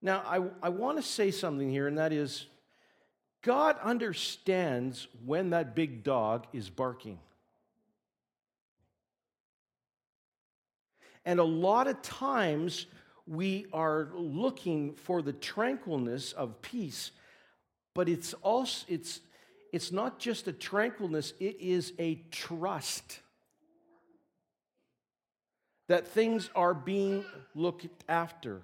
Now, 0.01 0.23
I, 0.25 0.67
I 0.67 0.69
want 0.69 0.97
to 0.97 1.03
say 1.03 1.31
something 1.31 1.69
here, 1.69 1.87
and 1.87 1.97
that 1.97 2.13
is 2.13 2.45
God 3.41 3.77
understands 3.83 5.07
when 5.25 5.49
that 5.49 5.75
big 5.75 6.03
dog 6.03 6.47
is 6.53 6.69
barking. 6.69 7.19
And 11.25 11.39
a 11.39 11.43
lot 11.43 11.87
of 11.87 12.01
times, 12.01 12.85
we 13.27 13.67
are 13.73 14.07
looking 14.13 14.93
for 14.95 15.21
the 15.21 15.33
tranquilness 15.33 16.31
of 16.31 16.61
peace, 16.61 17.11
but 17.93 18.07
it's 18.07 18.33
also 18.35 18.85
it's 18.87 19.19
it's 19.71 19.91
not 19.91 20.19
just 20.19 20.47
a 20.47 20.53
tranquilness, 20.53 21.33
it 21.39 21.57
is 21.59 21.93
a 21.99 22.15
trust 22.31 23.19
that 25.89 26.07
things 26.07 26.49
are 26.55 26.73
being 26.73 27.25
looked 27.55 27.87
after. 28.07 28.61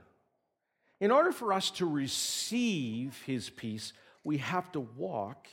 In 1.01 1.11
order 1.11 1.31
for 1.31 1.51
us 1.51 1.71
to 1.71 1.85
receive 1.85 3.21
his 3.25 3.49
peace, 3.49 3.93
we 4.23 4.37
have 4.37 4.71
to 4.71 4.79
walk 4.79 5.47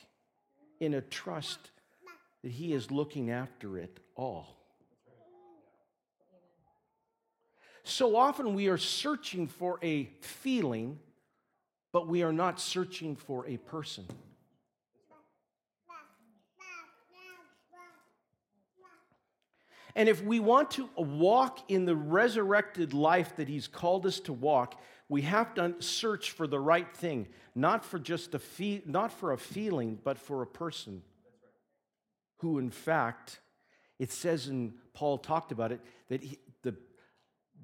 in 0.80 0.94
a 0.94 1.00
trust 1.00 1.70
that 2.42 2.52
he 2.52 2.72
is 2.74 2.90
looking 2.90 3.30
after 3.30 3.78
it 3.78 3.98
all. 4.14 4.58
So 7.84 8.16
often 8.16 8.54
we 8.54 8.68
are 8.68 8.78
searching 8.78 9.48
for 9.48 9.78
a 9.82 10.10
feeling, 10.20 10.98
but 11.90 12.06
we 12.06 12.22
are 12.22 12.32
not 12.32 12.60
searching 12.60 13.16
for 13.16 13.46
a 13.46 13.56
person. 13.56 14.06
And 19.94 20.08
if 20.08 20.22
we 20.22 20.40
want 20.40 20.70
to 20.72 20.88
walk 20.96 21.58
in 21.68 21.84
the 21.84 21.96
resurrected 21.96 22.94
life 22.94 23.36
that 23.36 23.48
He's 23.48 23.68
called 23.68 24.06
us 24.06 24.20
to 24.20 24.32
walk, 24.32 24.80
we 25.08 25.22
have 25.22 25.54
to 25.54 25.74
search 25.80 26.30
for 26.30 26.46
the 26.46 26.60
right 26.60 26.94
thing, 26.96 27.28
not 27.54 27.84
for 27.84 27.98
just 27.98 28.34
a 28.34 28.38
fe- 28.38 28.82
not 28.86 29.12
for 29.12 29.32
a 29.32 29.38
feeling, 29.38 29.98
but 30.02 30.18
for 30.18 30.42
a 30.42 30.46
person 30.46 31.02
who, 32.38 32.58
in 32.58 32.70
fact, 32.70 33.40
it 33.98 34.10
says, 34.10 34.46
and 34.48 34.72
Paul 34.94 35.18
talked 35.18 35.52
about 35.52 35.70
it, 35.72 35.80
that 36.08 36.22
he, 36.22 36.38
the 36.62 36.74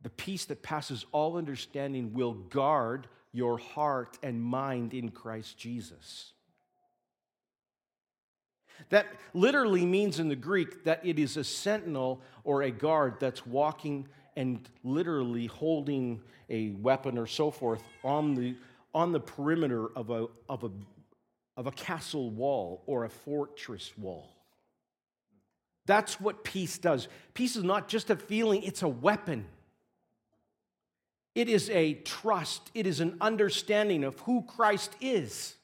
the 0.02 0.10
peace 0.10 0.44
that 0.46 0.62
passes 0.62 1.06
all 1.12 1.36
understanding 1.36 2.12
will 2.12 2.34
guard 2.34 3.08
your 3.32 3.58
heart 3.58 4.18
and 4.22 4.42
mind 4.42 4.94
in 4.94 5.10
Christ 5.10 5.58
Jesus. 5.58 6.32
That 8.90 9.06
literally 9.34 9.84
means 9.84 10.18
in 10.18 10.28
the 10.28 10.36
Greek 10.36 10.84
that 10.84 11.04
it 11.04 11.18
is 11.18 11.36
a 11.36 11.44
sentinel 11.44 12.22
or 12.44 12.62
a 12.62 12.70
guard 12.70 13.16
that's 13.20 13.46
walking 13.46 14.08
and 14.36 14.68
literally 14.84 15.46
holding 15.46 16.20
a 16.48 16.70
weapon 16.70 17.18
or 17.18 17.26
so 17.26 17.50
forth 17.50 17.82
on 18.04 18.34
the, 18.34 18.54
on 18.94 19.12
the 19.12 19.20
perimeter 19.20 19.88
of 19.96 20.10
a, 20.10 20.26
of, 20.48 20.64
a, 20.64 20.70
of 21.56 21.66
a 21.66 21.72
castle 21.72 22.30
wall 22.30 22.82
or 22.86 23.04
a 23.04 23.10
fortress 23.10 23.92
wall. 23.98 24.30
That's 25.86 26.20
what 26.20 26.44
peace 26.44 26.78
does. 26.78 27.08
Peace 27.34 27.56
is 27.56 27.64
not 27.64 27.88
just 27.88 28.10
a 28.10 28.16
feeling, 28.16 28.62
it's 28.62 28.82
a 28.82 28.88
weapon. 28.88 29.46
It 31.34 31.48
is 31.48 31.70
a 31.70 31.94
trust, 31.94 32.70
it 32.74 32.86
is 32.86 33.00
an 33.00 33.16
understanding 33.20 34.04
of 34.04 34.18
who 34.20 34.42
Christ 34.42 34.94
is. 35.00 35.54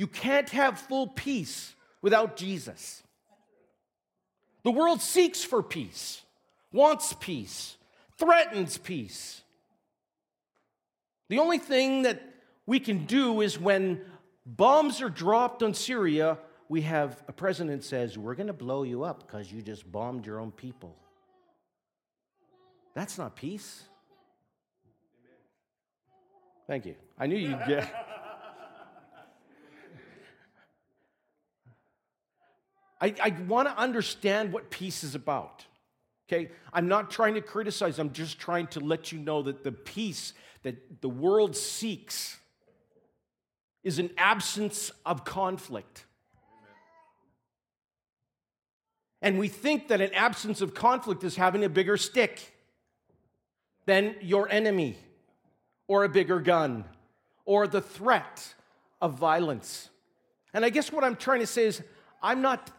You 0.00 0.06
can't 0.06 0.48
have 0.48 0.78
full 0.78 1.08
peace 1.08 1.74
without 2.00 2.34
Jesus. 2.34 3.02
The 4.62 4.70
world 4.70 5.02
seeks 5.02 5.44
for 5.44 5.62
peace, 5.62 6.22
wants 6.72 7.12
peace, 7.12 7.76
threatens 8.16 8.78
peace. 8.78 9.42
The 11.28 11.38
only 11.38 11.58
thing 11.58 12.04
that 12.04 12.22
we 12.64 12.80
can 12.80 13.04
do 13.04 13.42
is 13.42 13.60
when 13.60 14.00
bombs 14.46 15.02
are 15.02 15.10
dropped 15.10 15.62
on 15.62 15.74
Syria, 15.74 16.38
we 16.70 16.80
have 16.80 17.22
a 17.28 17.32
president 17.32 17.84
says, 17.84 18.16
We're 18.16 18.36
going 18.36 18.46
to 18.46 18.54
blow 18.54 18.84
you 18.84 19.04
up 19.04 19.26
because 19.26 19.52
you 19.52 19.60
just 19.60 19.92
bombed 19.92 20.24
your 20.24 20.40
own 20.40 20.50
people. 20.50 20.96
That's 22.94 23.18
not 23.18 23.36
peace. 23.36 23.82
Thank 26.66 26.86
you. 26.86 26.94
I 27.18 27.26
knew 27.26 27.36
you'd 27.36 27.66
get. 27.66 28.06
I, 33.00 33.14
I 33.22 33.36
want 33.48 33.68
to 33.68 33.76
understand 33.76 34.52
what 34.52 34.70
peace 34.70 35.02
is 35.04 35.14
about. 35.14 35.64
Okay? 36.28 36.50
I'm 36.72 36.88
not 36.88 37.10
trying 37.10 37.34
to 37.34 37.40
criticize, 37.40 37.98
I'm 37.98 38.12
just 38.12 38.38
trying 38.38 38.68
to 38.68 38.80
let 38.80 39.10
you 39.12 39.18
know 39.18 39.42
that 39.42 39.64
the 39.64 39.72
peace 39.72 40.32
that 40.62 41.00
the 41.00 41.08
world 41.08 41.56
seeks 41.56 42.38
is 43.82 43.98
an 43.98 44.10
absence 44.18 44.92
of 45.06 45.24
conflict. 45.24 46.04
And 49.22 49.38
we 49.38 49.48
think 49.48 49.88
that 49.88 50.00
an 50.00 50.14
absence 50.14 50.60
of 50.60 50.74
conflict 50.74 51.24
is 51.24 51.36
having 51.36 51.64
a 51.64 51.68
bigger 51.68 51.96
stick 51.96 52.54
than 53.86 54.14
your 54.20 54.48
enemy, 54.50 54.96
or 55.88 56.04
a 56.04 56.08
bigger 56.08 56.40
gun, 56.40 56.84
or 57.44 57.66
the 57.66 57.80
threat 57.80 58.54
of 59.00 59.18
violence. 59.18 59.88
And 60.54 60.64
I 60.64 60.70
guess 60.70 60.92
what 60.92 61.02
I'm 61.02 61.16
trying 61.16 61.40
to 61.40 61.46
say 61.46 61.64
is, 61.64 61.82
I'm 62.22 62.42
not 62.42 62.70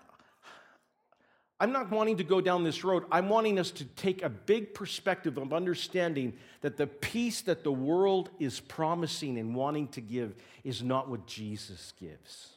I'm 1.61 1.71
not 1.71 1.91
wanting 1.91 2.17
to 2.17 2.23
go 2.23 2.41
down 2.41 2.63
this 2.63 2.83
road. 2.83 3.03
I'm 3.11 3.29
wanting 3.29 3.59
us 3.59 3.69
to 3.69 3.85
take 3.85 4.23
a 4.23 4.29
big 4.29 4.73
perspective 4.73 5.37
of 5.37 5.53
understanding 5.53 6.33
that 6.61 6.75
the 6.75 6.87
peace 6.87 7.41
that 7.41 7.63
the 7.63 7.71
world 7.71 8.31
is 8.39 8.59
promising 8.59 9.37
and 9.37 9.53
wanting 9.53 9.87
to 9.89 10.01
give 10.01 10.33
is 10.63 10.81
not 10.81 11.07
what 11.07 11.27
Jesus 11.27 11.93
gives. 11.99 12.47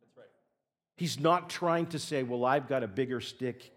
That's 0.00 0.16
right. 0.16 0.26
He's 0.96 1.20
not 1.20 1.50
trying 1.50 1.86
to 1.86 2.00
say, 2.00 2.24
Well, 2.24 2.44
I've 2.44 2.66
got 2.66 2.82
a 2.82 2.88
bigger 2.88 3.20
stick. 3.20 3.76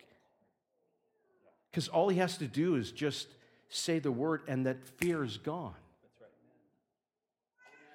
Because 1.70 1.88
all 1.88 2.10
he 2.10 2.18
has 2.18 2.40
to 2.40 2.48
do 2.48 2.74
is 2.74 2.92
just 2.92 3.28
say 3.70 4.00
the 4.00 4.12
word, 4.12 4.42
and 4.48 4.66
that 4.66 4.84
fear 4.98 5.24
is 5.24 5.38
gone. 5.38 5.76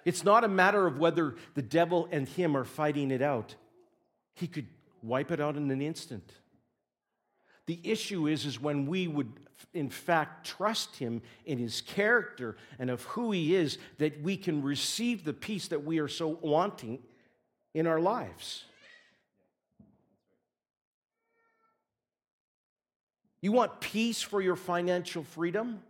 It's 0.04 0.22
not 0.22 0.44
a 0.44 0.48
matter 0.48 0.86
of 0.86 1.00
whether 1.00 1.34
the 1.54 1.62
devil 1.62 2.08
and 2.12 2.28
him 2.28 2.56
are 2.56 2.64
fighting 2.64 3.10
it 3.10 3.22
out. 3.22 3.56
He 4.34 4.46
could 4.46 4.66
wipe 5.02 5.30
it 5.30 5.40
out 5.40 5.56
in 5.56 5.70
an 5.70 5.80
instant. 5.80 6.32
The 7.66 7.80
issue 7.84 8.26
is, 8.26 8.46
is 8.46 8.60
when 8.60 8.86
we 8.86 9.06
would, 9.08 9.30
in 9.74 9.90
fact, 9.90 10.46
trust 10.46 10.96
him 10.96 11.20
in 11.44 11.58
his 11.58 11.82
character 11.82 12.56
and 12.78 12.88
of 12.88 13.02
who 13.04 13.30
he 13.30 13.54
is, 13.54 13.78
that 13.98 14.22
we 14.22 14.36
can 14.36 14.62
receive 14.62 15.24
the 15.24 15.34
peace 15.34 15.68
that 15.68 15.84
we 15.84 15.98
are 15.98 16.08
so 16.08 16.38
wanting 16.40 16.98
in 17.74 17.86
our 17.86 18.00
lives. 18.00 18.64
You 23.40 23.52
want 23.52 23.80
peace 23.80 24.22
for 24.22 24.40
your 24.40 24.56
financial 24.56 25.22
freedom? 25.22 25.82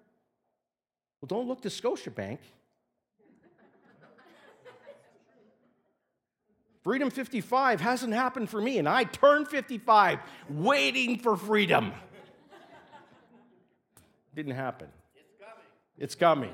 Well, 1.21 1.29
don't 1.29 1.49
look 1.49 1.62
to 1.62 1.68
Scotiabank. 1.68 2.38
Freedom 6.88 7.11
55 7.11 7.83
hasn't 7.83 8.14
happened 8.14 8.48
for 8.48 8.62
me, 8.62 8.79
and 8.79 8.88
I 8.88 9.05
turned 9.05 9.46
55 9.48 10.20
waiting 10.48 11.18
for 11.18 11.37
freedom. 11.37 11.92
Didn't 14.35 14.55
happen. 14.55 14.88
It's 15.14 15.35
coming. 15.38 15.64
It's 15.98 16.14
coming. 16.14 16.53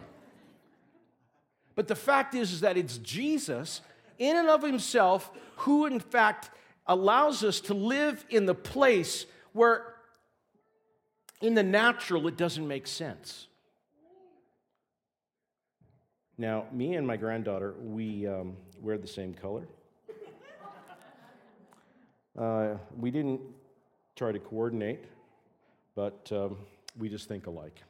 But 1.76 1.86
the 1.86 1.94
fact 1.94 2.34
is, 2.34 2.50
is 2.50 2.62
that 2.62 2.76
it's 2.76 2.98
Jesus 2.98 3.80
in 4.18 4.36
and 4.36 4.48
of 4.48 4.64
himself 4.64 5.30
who, 5.58 5.86
in 5.86 6.00
fact, 6.00 6.50
allows 6.88 7.44
us 7.44 7.60
to 7.60 7.74
live 7.74 8.26
in 8.28 8.44
the 8.44 8.56
place 8.56 9.26
where, 9.52 9.94
in 11.40 11.54
the 11.54 11.62
natural, 11.62 12.26
it 12.26 12.36
doesn't 12.36 12.66
make 12.66 12.88
sense. 12.88 13.46
Now, 16.36 16.64
me 16.72 16.96
and 16.96 17.06
my 17.06 17.16
granddaughter, 17.16 17.76
we 17.80 18.26
um, 18.26 18.56
wear 18.80 18.98
the 18.98 19.06
same 19.06 19.32
color. 19.32 19.68
Uh, 22.38 22.74
we 22.98 23.10
didn't 23.10 23.40
try 24.16 24.32
to 24.32 24.38
coordinate, 24.38 25.04
but 25.94 26.28
um, 26.32 26.56
we 26.98 27.08
just 27.08 27.28
think 27.28 27.46
alike. 27.46 27.80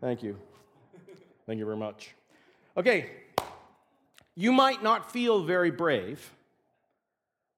Thank 0.00 0.22
you. 0.22 0.36
Thank 1.46 1.58
you 1.58 1.64
very 1.64 1.76
much. 1.76 2.14
Okay, 2.76 3.10
you 4.34 4.52
might 4.52 4.82
not 4.82 5.10
feel 5.10 5.42
very 5.42 5.70
brave, 5.70 6.34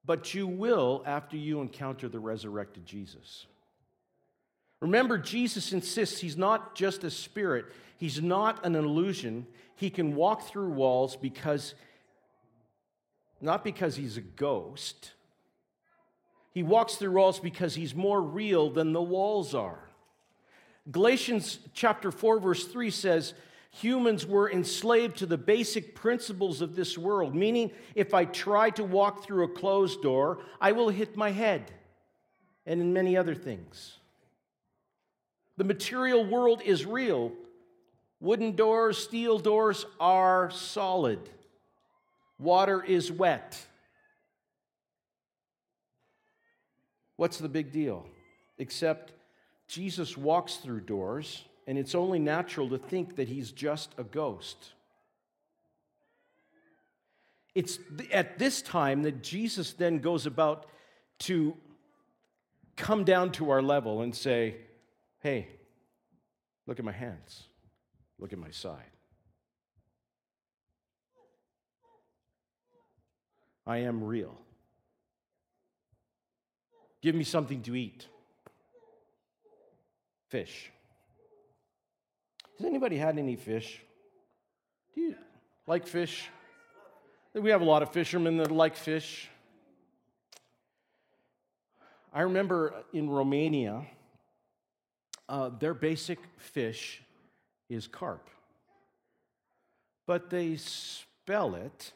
but 0.05 0.35
you 0.35 0.47
will 0.47 1.03
after 1.05 1.37
you 1.37 1.61
encounter 1.61 2.09
the 2.09 2.21
resurrected 2.21 2.87
Jesus. 2.87 3.47
Remember, 4.81 5.19
Jesus 5.19 5.73
insists 5.73 6.21
he's 6.21 6.37
not 6.37 6.75
just 6.77 7.03
a 7.03 7.11
spirit, 7.11 7.67
he's 7.97 8.23
not 8.23 8.65
an 8.65 8.77
illusion. 8.77 9.47
He 9.75 9.91
can 9.91 10.15
walk 10.15 10.43
through 10.49 10.71
walls 10.71 11.17
because 11.17 11.75
not 13.41 13.65
because 13.65 13.97
he's 13.97 14.17
a 14.17 14.23
ghost. 14.23 15.13
He 16.53 16.63
walks 16.63 16.95
through 16.95 17.13
walls 17.13 17.39
because 17.39 17.75
he's 17.75 17.95
more 17.95 18.21
real 18.21 18.71
than 18.71 18.93
the 18.93 19.03
walls 19.03 19.55
are. 19.55 19.91
Galatians 20.91 21.59
chapter 21.75 22.11
4 22.11 22.41
verse 22.41 22.65
3 22.65 22.91
says, 22.91 23.35
humans 23.71 24.25
were 24.27 24.51
enslaved 24.51 25.19
to 25.19 25.27
the 25.27 25.37
basic 25.37 25.95
principles 25.95 26.63
of 26.63 26.75
this 26.75 26.97
world, 26.97 27.35
meaning 27.35 27.71
if 27.95 28.15
I 28.15 28.25
try 28.25 28.71
to 28.71 28.85
walk 28.85 29.25
through 29.25 29.45
a 29.45 29.49
closed 29.49 30.03
door, 30.03 30.39
I 30.61 30.73
will 30.73 30.89
hit 30.89 31.17
my 31.17 31.31
head, 31.31 31.71
and 32.65 32.81
in 32.81 32.93
many 32.93 33.17
other 33.17 33.35
things. 33.35 33.99
The 35.59 35.65
material 35.65 36.25
world 36.25 36.63
is 36.65 36.87
real. 36.87 37.33
Wooden 38.21 38.57
doors, 38.57 38.97
steel 38.99 39.39
doors 39.39 39.85
are 40.01 40.51
solid. 40.51 41.29
Water 42.39 42.83
is 42.83 43.11
wet. 43.11 43.65
What's 47.17 47.39
the 47.39 47.49
big 47.49 47.73
deal? 47.73 48.07
Except 48.59 49.13
Jesus 49.69 50.17
walks 50.17 50.57
through 50.57 50.81
doors, 50.83 51.45
and 51.67 51.79
it's 51.79 51.95
only 51.95 52.19
natural 52.19 52.69
to 52.71 52.79
think 52.79 53.17
that 53.17 53.29
he's 53.29 53.53
just 53.53 53.95
a 53.99 54.05
ghost. 54.05 54.73
It's 57.55 57.79
at 58.13 58.39
this 58.39 58.61
time 58.61 59.03
that 59.05 59.23
Jesus 59.23 59.73
then 59.73 60.01
goes 60.01 60.27
about 60.27 60.67
to 61.21 61.57
come 62.77 63.05
down 63.05 63.33
to 63.33 63.51
our 63.51 63.63
level 63.63 64.03
and 64.03 64.15
say, 64.15 64.57
Hey, 65.21 65.49
look 66.67 66.79
at 66.79 66.85
my 66.85 66.93
hands, 66.93 67.45
look 68.19 68.35
at 68.35 68.39
my 68.39 68.51
side. 68.51 68.96
I 73.67 73.79
am 73.79 74.05
real. 74.05 74.35
Give 77.03 77.15
me 77.15 77.25
something 77.25 77.63
to 77.63 77.75
eat. 77.75 78.07
Fish. 80.29 80.71
Has 82.59 82.67
anybody 82.67 82.97
had 82.97 83.19
any 83.19 83.37
fish? 83.37 83.83
Do 84.95 85.01
you 85.01 85.15
like 85.67 85.87
fish? 85.87 86.29
We 87.35 87.51
have 87.51 87.61
a 87.61 87.65
lot 87.65 87.83
of 87.83 87.93
fishermen 87.93 88.39
that 88.39 88.51
like 88.51 88.77
fish. 88.77 89.29
I 92.13 92.23
remember 92.23 92.73
in 92.95 93.11
Romania, 93.11 93.85
uh, 95.29 95.51
their 95.59 95.75
basic 95.75 96.19
fish 96.39 97.03
is 97.69 97.87
carp, 97.87 98.31
but 100.07 100.31
they 100.31 100.57
spell 100.57 101.55
it 101.57 101.93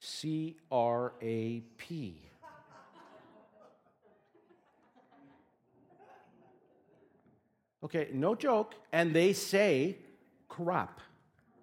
C 0.00 0.56
R 0.70 1.12
A 1.20 1.60
P. 1.76 2.16
Okay, 7.84 8.08
no 8.12 8.34
joke. 8.34 8.74
And 8.92 9.14
they 9.14 9.32
say 9.32 9.98
crap. 10.48 11.00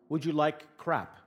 Would 0.10 0.24
you 0.24 0.32
like 0.32 0.78
crap? 0.78 1.20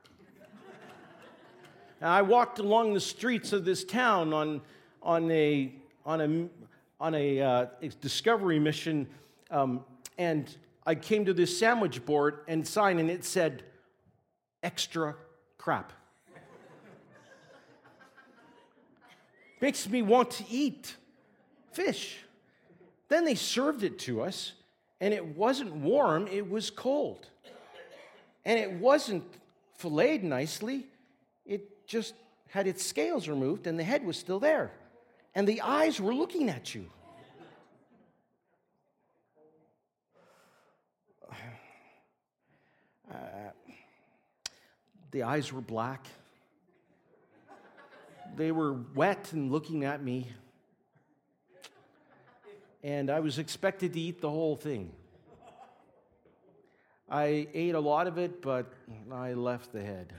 and 2.01 2.09
I 2.09 2.23
walked 2.23 2.59
along 2.59 2.95
the 2.95 3.01
streets 3.01 3.53
of 3.53 3.65
this 3.65 3.85
town 3.85 4.33
on, 4.33 4.61
on 5.03 5.31
a, 5.31 5.73
on 6.07 6.21
a, 6.21 6.49
on 7.01 7.15
a 7.15 7.41
uh, 7.41 7.67
discovery 8.01 8.59
mission, 8.59 9.07
um, 9.51 9.85
and 10.17 10.57
I 10.87 10.95
came 10.95 11.25
to 11.27 11.35
this 11.35 11.59
sandwich 11.59 12.05
board 12.07 12.41
and 12.49 12.67
sign, 12.67 12.99
and 12.99 13.11
it 13.11 13.25
said, 13.25 13.65
extra 14.63 15.17
crap. 15.59 15.93
Makes 19.61 19.89
me 19.89 20.03
want 20.03 20.31
to 20.33 20.45
eat 20.49 20.95
fish. 21.73 22.19
Then 23.09 23.25
they 23.25 23.35
served 23.35 23.83
it 23.83 23.99
to 24.01 24.23
us, 24.23 24.53
and 25.01 25.13
it 25.13 25.25
wasn't 25.37 25.75
warm, 25.75 26.29
it 26.29 26.49
was 26.49 26.71
cold. 26.71 27.27
And 28.45 28.59
it 28.59 28.73
wasn't 28.73 29.25
filleted 29.75 30.25
nicely, 30.25 30.87
it 31.45 31.87
just 31.87 32.15
had 32.49 32.67
its 32.67 32.85
scales 32.85 33.29
removed, 33.29 33.67
and 33.67 33.79
the 33.79 33.85
head 33.85 34.05
was 34.05 34.17
still 34.17 34.41
there. 34.41 34.73
And 35.35 35.47
the 35.47 35.61
eyes 35.61 36.01
were 36.01 36.15
looking 36.15 36.49
at 36.49 36.75
you. 36.75 36.87
Uh, 43.11 43.53
the 45.13 45.23
eyes 45.23 45.51
were 45.51 45.63
black. 45.63 46.07
They 48.39 48.53
were 48.53 48.73
wet 48.73 49.35
and 49.35 49.53
looking 49.53 49.85
at 49.85 50.03
me 50.03 50.29
and 52.83 53.11
I 53.11 53.21
was 53.21 53.39
expected 53.39 53.93
to 53.95 54.01
eat 54.01 54.21
the 54.21 54.31
whole 54.31 54.57
thing. 54.57 54.93
I 57.11 57.49
ate 57.55 57.75
a 57.75 57.81
lot 57.81 58.07
of 58.07 58.19
it, 58.19 58.43
but 58.43 58.73
I 59.11 59.33
left 59.33 59.73
the 59.73 59.83
head. 59.83 60.13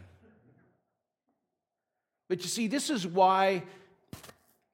But 2.27 2.41
you 2.41 2.47
see, 2.47 2.67
this 2.67 2.89
is 2.89 3.07
why 3.07 3.63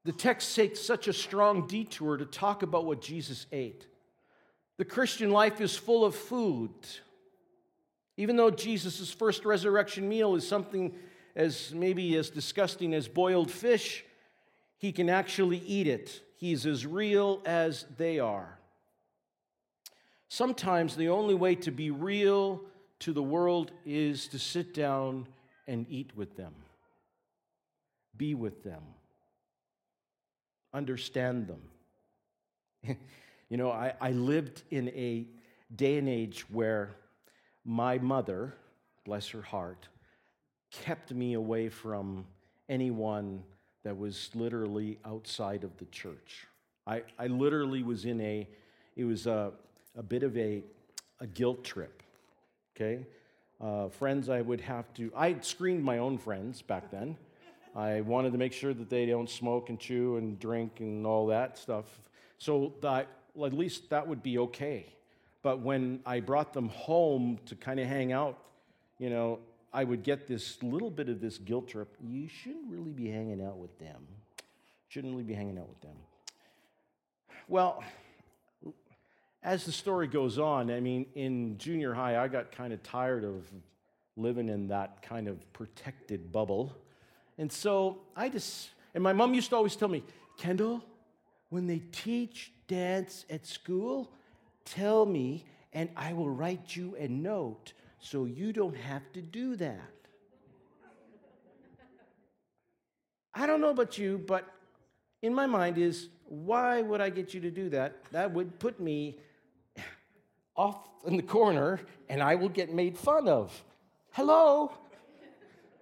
the 0.03 0.11
text 0.11 0.55
takes 0.55 0.79
such 0.79 1.07
a 1.07 1.13
strong 1.13 1.67
detour 1.67 2.17
to 2.17 2.25
talk 2.25 2.63
about 2.63 2.85
what 2.85 3.01
Jesus 3.01 3.45
ate. 3.51 3.85
The 4.77 4.85
Christian 4.85 5.29
life 5.29 5.61
is 5.61 5.75
full 5.75 6.03
of 6.03 6.15
food. 6.15 6.71
Even 8.17 8.35
though 8.35 8.49
Jesus' 8.49 9.11
first 9.11 9.45
resurrection 9.45 10.07
meal 10.07 10.35
is 10.35 10.47
something 10.47 10.95
as 11.35 11.73
maybe 11.73 12.15
as 12.15 12.29
disgusting 12.29 12.93
as 12.93 13.07
boiled 13.07 13.51
fish, 13.51 14.05
he 14.77 14.91
can 14.91 15.09
actually 15.09 15.59
eat 15.59 15.87
it. 15.87 16.21
He's 16.37 16.65
as 16.65 16.85
real 16.85 17.41
as 17.45 17.85
they 17.97 18.19
are. 18.19 18.57
Sometimes 20.27 20.95
the 20.95 21.09
only 21.09 21.35
way 21.35 21.55
to 21.55 21.71
be 21.71 21.91
real 21.91 22.61
to 22.99 23.13
the 23.13 23.23
world 23.23 23.71
is 23.85 24.27
to 24.29 24.39
sit 24.39 24.73
down 24.73 25.27
and 25.67 25.85
eat 25.89 26.11
with 26.15 26.35
them, 26.35 26.53
be 28.15 28.35
with 28.35 28.63
them, 28.63 28.81
understand 30.73 31.47
them. 31.47 32.97
you 33.49 33.57
know, 33.57 33.71
I, 33.71 33.93
I 33.99 34.11
lived 34.11 34.63
in 34.71 34.89
a 34.89 35.25
day 35.75 35.97
and 35.97 36.07
age 36.07 36.45
where 36.49 36.95
my 37.63 37.97
mother, 37.97 38.53
bless 39.05 39.29
her 39.29 39.41
heart, 39.41 39.87
kept 40.83 41.13
me 41.13 41.33
away 41.33 41.69
from 41.69 42.25
anyone 42.69 43.43
that 43.83 43.97
was 43.97 44.29
literally 44.33 44.97
outside 45.05 45.63
of 45.63 45.75
the 45.77 45.85
church. 45.85 46.47
I, 46.87 47.03
I 47.17 47.27
literally 47.27 47.83
was 47.83 48.05
in 48.05 48.19
a, 48.21 48.47
it 48.95 49.05
was 49.05 49.27
a, 49.27 49.51
a 49.95 50.03
bit 50.03 50.23
of 50.23 50.35
a, 50.37 50.63
a 51.19 51.27
guilt 51.27 51.63
trip, 51.63 52.03
okay? 52.75 53.05
Uh, 53.61 53.89
friends, 53.89 54.29
I 54.29 54.41
would 54.41 54.61
have 54.61 54.93
to, 54.95 55.11
I 55.15 55.35
screened 55.41 55.83
my 55.83 55.99
own 55.99 56.17
friends 56.17 56.61
back 56.61 56.91
then. 56.91 57.17
I 57.75 58.01
wanted 58.01 58.31
to 58.31 58.37
make 58.37 58.53
sure 58.53 58.73
that 58.73 58.89
they 58.89 59.05
don't 59.05 59.29
smoke 59.29 59.69
and 59.69 59.79
chew 59.79 60.17
and 60.17 60.39
drink 60.39 60.79
and 60.79 61.05
all 61.05 61.27
that 61.27 61.57
stuff. 61.57 61.85
So 62.37 62.73
that, 62.81 63.07
well, 63.33 63.47
at 63.47 63.53
least 63.53 63.89
that 63.89 64.07
would 64.07 64.23
be 64.23 64.37
okay. 64.39 64.85
But 65.41 65.59
when 65.59 65.99
I 66.05 66.21
brought 66.21 66.53
them 66.53 66.69
home 66.69 67.39
to 67.45 67.55
kind 67.55 67.79
of 67.79 67.87
hang 67.87 68.11
out, 68.11 68.37
you 68.97 69.09
know, 69.09 69.39
I 69.75 69.83
would 69.83 70.03
get 70.03 70.25
this 70.25 70.63
little 70.63 70.89
bit 70.89 71.09
of 71.09 71.19
this 71.19 71.37
guilt 71.37 71.67
trip. 71.67 71.93
You 72.01 72.29
shouldn't 72.29 72.71
really 72.71 72.93
be 72.93 73.09
hanging 73.09 73.45
out 73.45 73.57
with 73.57 73.77
them. 73.77 74.07
Shouldn't 74.87 75.11
really 75.11 75.25
be 75.25 75.33
hanging 75.33 75.57
out 75.57 75.67
with 75.67 75.81
them. 75.81 75.97
Well, 77.49 77.83
as 79.43 79.65
the 79.65 79.73
story 79.73 80.07
goes 80.07 80.39
on, 80.39 80.71
I 80.71 80.79
mean, 80.79 81.07
in 81.13 81.57
junior 81.57 81.93
high, 81.93 82.17
I 82.17 82.29
got 82.29 82.53
kind 82.53 82.71
of 82.71 82.81
tired 82.83 83.25
of 83.25 83.43
living 84.15 84.47
in 84.47 84.69
that 84.69 85.01
kind 85.01 85.27
of 85.27 85.51
protected 85.51 86.31
bubble. 86.31 86.73
And 87.37 87.51
so 87.51 87.99
I 88.15 88.29
just, 88.29 88.69
and 88.93 89.03
my 89.03 89.11
mom 89.11 89.33
used 89.33 89.49
to 89.49 89.57
always 89.57 89.75
tell 89.75 89.89
me, 89.89 90.05
Kendall, 90.37 90.85
when 91.49 91.67
they 91.67 91.81
teach 91.91 92.53
dance 92.69 93.25
at 93.29 93.45
school, 93.45 94.09
tell 94.63 95.05
me 95.05 95.43
and 95.73 95.89
I 95.97 96.13
will 96.13 96.29
write 96.29 96.77
you 96.77 96.95
a 96.97 97.09
note 97.09 97.73
so 98.05 98.25
you 98.25 98.53
don't 98.53 98.77
have 98.77 99.01
to 99.13 99.21
do 99.21 99.55
that. 99.55 99.91
I 103.33 103.47
don't 103.47 103.59
know 103.59 103.71
about 103.71 103.97
you, 103.97 104.23
but 104.27 104.45
in 105.23 105.33
my 105.33 105.47
mind 105.47 105.79
is 105.79 106.09
why 106.27 106.83
would 106.83 107.01
I 107.01 107.09
get 107.09 107.33
you 107.33 107.41
to 107.41 107.49
do 107.49 107.67
that? 107.69 107.95
That 108.11 108.31
would 108.31 108.59
put 108.59 108.79
me 108.79 109.17
off 110.55 110.87
in 111.05 111.17
the 111.17 111.23
corner 111.23 111.79
and 112.07 112.21
I 112.21 112.35
will 112.35 112.49
get 112.49 112.71
made 112.71 112.95
fun 112.95 113.27
of. 113.27 113.63
Hello? 114.11 114.71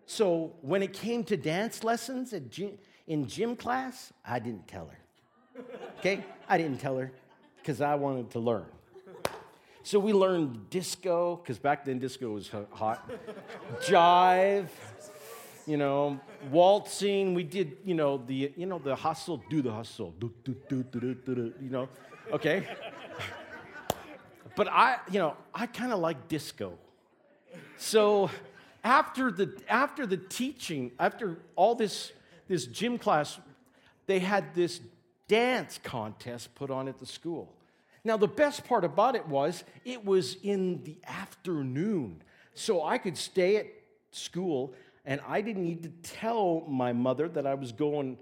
So 0.05 0.53
when 0.61 0.81
it 0.81 0.93
came 0.93 1.25
to 1.25 1.35
dance 1.35 1.83
lessons 1.83 2.33
gym, 2.49 2.77
in 3.05 3.27
gym 3.27 3.55
class, 3.57 4.13
I 4.25 4.39
didn't 4.39 4.67
tell 4.67 4.87
her. 4.87 5.63
Okay? 5.99 6.23
I 6.47 6.57
didn't 6.57 6.79
tell 6.79 6.97
her 6.97 7.11
because 7.57 7.81
I 7.81 7.95
wanted 7.95 8.31
to 8.31 8.39
learn. 8.39 8.65
So 9.85 9.99
we 9.99 10.13
learned 10.13 10.69
disco, 10.69 11.35
because 11.35 11.59
back 11.59 11.83
then 11.83 11.99
disco 11.99 12.29
was 12.29 12.49
hot, 12.71 13.11
jive, 13.81 14.69
you 15.67 15.75
know, 15.75 16.21
waltzing. 16.49 17.33
We 17.33 17.43
did, 17.43 17.77
you 17.83 17.93
know, 17.93 18.17
the, 18.25 18.53
you 18.55 18.65
know, 18.65 18.79
the 18.79 18.95
hustle, 18.95 19.43
do 19.49 19.61
the 19.61 19.73
hustle, 19.73 20.13
do, 20.19 20.31
do, 20.45 20.55
do, 20.69 20.83
do, 20.83 20.99
do, 20.99 21.35
do, 21.35 21.53
you 21.61 21.69
know, 21.69 21.89
okay? 22.31 22.65
But 24.55 24.69
I, 24.69 24.99
you 25.11 25.19
know, 25.19 25.35
I 25.53 25.65
kind 25.65 25.91
of 25.91 25.99
like 25.99 26.29
disco. 26.29 26.77
So 27.77 28.29
after 28.85 29.31
the, 29.31 29.53
after 29.67 30.05
the 30.05 30.17
teaching, 30.17 30.91
after 30.97 31.39
all 31.57 31.75
this, 31.75 32.13
this 32.47 32.67
gym 32.67 32.97
class, 32.97 33.37
they 34.05 34.19
had 34.19 34.55
this 34.55 34.79
dance 35.27 35.77
contest 35.83 36.55
put 36.55 36.71
on 36.71 36.87
at 36.87 36.99
the 36.99 37.05
school. 37.05 37.53
Now, 38.05 38.17
the 38.17 38.27
best 38.27 38.65
part 38.65 38.83
about 38.83 39.15
it 39.15 39.27
was 39.27 39.63
it 39.85 40.03
was 40.03 40.35
in 40.43 40.83
the 40.83 40.97
afternoon. 41.07 42.21
So 42.53 42.83
I 42.83 42.97
could 42.97 43.17
stay 43.17 43.57
at 43.57 43.67
school 44.11 44.73
and 45.05 45.21
I 45.27 45.41
didn't 45.41 45.63
need 45.63 45.83
to 45.83 45.89
tell 46.11 46.65
my 46.67 46.93
mother 46.93 47.27
that 47.29 47.45
I 47.45 47.53
was 47.53 47.71
going 47.71 48.17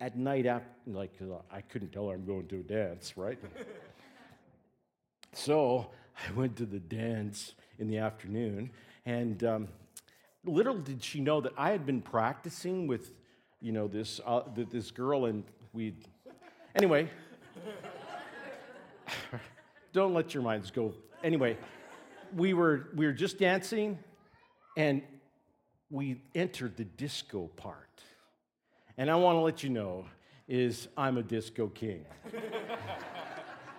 at 0.00 0.16
night 0.16 0.46
after, 0.46 0.68
like, 0.86 1.12
I 1.50 1.60
couldn't 1.60 1.92
tell 1.92 2.08
her 2.08 2.14
I'm 2.14 2.24
going 2.24 2.46
to 2.48 2.60
a 2.60 2.62
dance, 2.62 3.16
right? 3.16 3.38
so 5.32 5.90
I 6.16 6.32
went 6.32 6.56
to 6.56 6.66
the 6.66 6.78
dance 6.78 7.54
in 7.78 7.88
the 7.88 7.98
afternoon, 7.98 8.70
and 9.04 9.42
um, 9.44 9.68
little 10.44 10.78
did 10.78 11.02
she 11.02 11.20
know 11.20 11.40
that 11.40 11.52
I 11.58 11.70
had 11.70 11.84
been 11.84 12.00
practicing 12.00 12.86
with, 12.86 13.10
you 13.60 13.72
know, 13.72 13.88
this, 13.88 14.20
uh, 14.24 14.42
this 14.56 14.90
girl, 14.90 15.26
and 15.26 15.44
we, 15.72 15.94
anyway. 16.74 17.10
Don't 19.92 20.14
let 20.14 20.34
your 20.34 20.42
minds 20.42 20.70
go. 20.70 20.94
Anyway, 21.22 21.56
we 22.34 22.54
were, 22.54 22.88
we 22.94 23.06
were 23.06 23.12
just 23.12 23.38
dancing 23.38 23.98
and 24.76 25.02
we 25.90 26.20
entered 26.34 26.76
the 26.76 26.84
disco 26.84 27.48
part. 27.56 27.78
And 28.96 29.10
I 29.10 29.16
want 29.16 29.36
to 29.36 29.40
let 29.40 29.62
you 29.62 29.70
know 29.70 30.06
is 30.46 30.88
I'm 30.96 31.16
a 31.16 31.22
disco 31.22 31.68
king. 31.68 32.04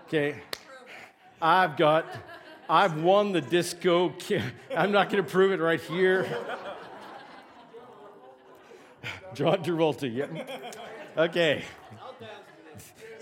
okay? 0.07 0.41
I've 1.41 1.77
got 1.77 2.05
I've 2.67 3.01
won 3.03 3.31
the 3.31 3.41
disco 3.41 4.09
king. 4.09 4.41
I'm 4.75 4.91
not 4.91 5.09
going 5.09 5.23
to 5.23 5.29
prove 5.29 5.51
it 5.51 5.61
right 5.61 5.81
here. 5.81 6.25
John 9.35 9.63
Travolta, 9.63 10.13
yeah. 10.13 10.25
Okay. 11.15 11.63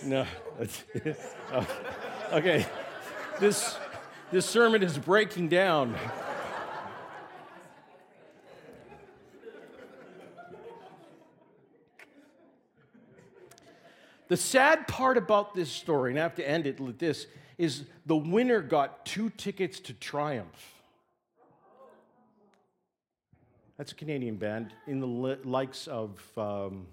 No. 0.05 0.25
okay. 2.31 2.65
This, 3.39 3.77
this 4.31 4.45
sermon 4.45 4.83
is 4.83 4.97
breaking 4.97 5.49
down. 5.49 5.95
The 14.27 14.37
sad 14.37 14.87
part 14.87 15.17
about 15.17 15.53
this 15.53 15.69
story, 15.69 16.11
and 16.11 16.19
I 16.19 16.23
have 16.23 16.35
to 16.35 16.47
end 16.47 16.65
it 16.65 16.79
with 16.79 16.97
this, 16.97 17.27
is 17.57 17.83
the 18.05 18.15
winner 18.15 18.61
got 18.61 19.05
two 19.05 19.29
tickets 19.31 19.79
to 19.81 19.93
Triumph. 19.93 20.73
That's 23.77 23.91
a 23.91 23.95
Canadian 23.95 24.37
band 24.37 24.73
in 24.87 24.99
the 24.99 25.07
likes 25.07 25.87
of, 25.87 26.19
um, 26.37 26.87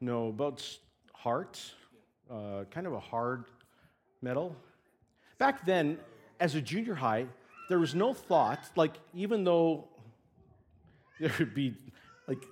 no, 0.00 0.28
about 0.28 0.60
Heart, 1.24 1.58
uh, 2.30 2.64
kind 2.70 2.86
of 2.86 2.92
a 2.92 3.00
hard 3.00 3.44
metal. 4.20 4.54
Back 5.38 5.64
then, 5.64 5.96
as 6.38 6.54
a 6.54 6.60
junior 6.60 6.94
high, 6.94 7.24
there 7.70 7.78
was 7.78 7.94
no 7.94 8.12
thought, 8.12 8.60
like, 8.76 8.96
even 9.14 9.42
though 9.42 9.88
there 11.20 11.32
would 11.38 11.54
be, 11.54 11.78
like, 12.28 12.42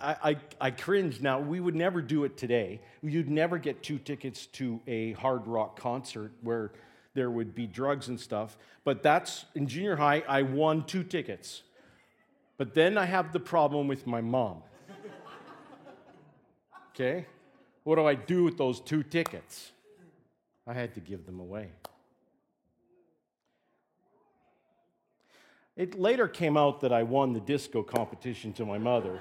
I, 0.00 0.16
I, 0.24 0.36
I 0.60 0.70
cringe 0.72 1.20
now. 1.20 1.38
We 1.38 1.60
would 1.60 1.76
never 1.76 2.02
do 2.02 2.24
it 2.24 2.36
today. 2.36 2.80
You'd 3.00 3.30
never 3.30 3.58
get 3.58 3.80
two 3.80 4.00
tickets 4.00 4.46
to 4.46 4.80
a 4.88 5.12
hard 5.12 5.46
rock 5.46 5.78
concert 5.78 6.32
where 6.42 6.72
there 7.14 7.30
would 7.30 7.54
be 7.54 7.68
drugs 7.68 8.08
and 8.08 8.18
stuff. 8.18 8.58
But 8.82 9.04
that's 9.04 9.44
in 9.54 9.68
junior 9.68 9.94
high, 9.94 10.24
I 10.26 10.42
won 10.42 10.82
two 10.82 11.04
tickets. 11.04 11.62
But 12.58 12.74
then 12.74 12.98
I 12.98 13.04
have 13.04 13.32
the 13.32 13.38
problem 13.38 13.86
with 13.86 14.04
my 14.04 14.20
mom. 14.20 14.64
Okay? 16.92 17.24
What 17.84 17.96
do 17.96 18.06
I 18.06 18.14
do 18.14 18.44
with 18.44 18.58
those 18.58 18.80
two 18.80 19.02
tickets? 19.02 19.72
I 20.66 20.74
had 20.74 20.94
to 20.94 21.00
give 21.00 21.26
them 21.26 21.40
away. 21.40 21.70
It 25.76 25.98
later 25.98 26.28
came 26.28 26.56
out 26.56 26.80
that 26.82 26.92
I 26.92 27.04
won 27.04 27.32
the 27.32 27.40
disco 27.40 27.82
competition 27.82 28.52
to 28.54 28.66
my 28.66 28.76
mother. 28.76 29.18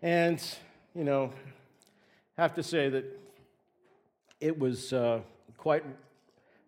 and, 0.00 0.40
you 0.94 1.02
know, 1.02 1.32
have 2.38 2.54
to 2.54 2.62
say 2.62 2.88
that 2.88 3.04
it 4.40 4.58
was 4.58 4.92
uh, 4.92 5.20
quite 5.56 5.84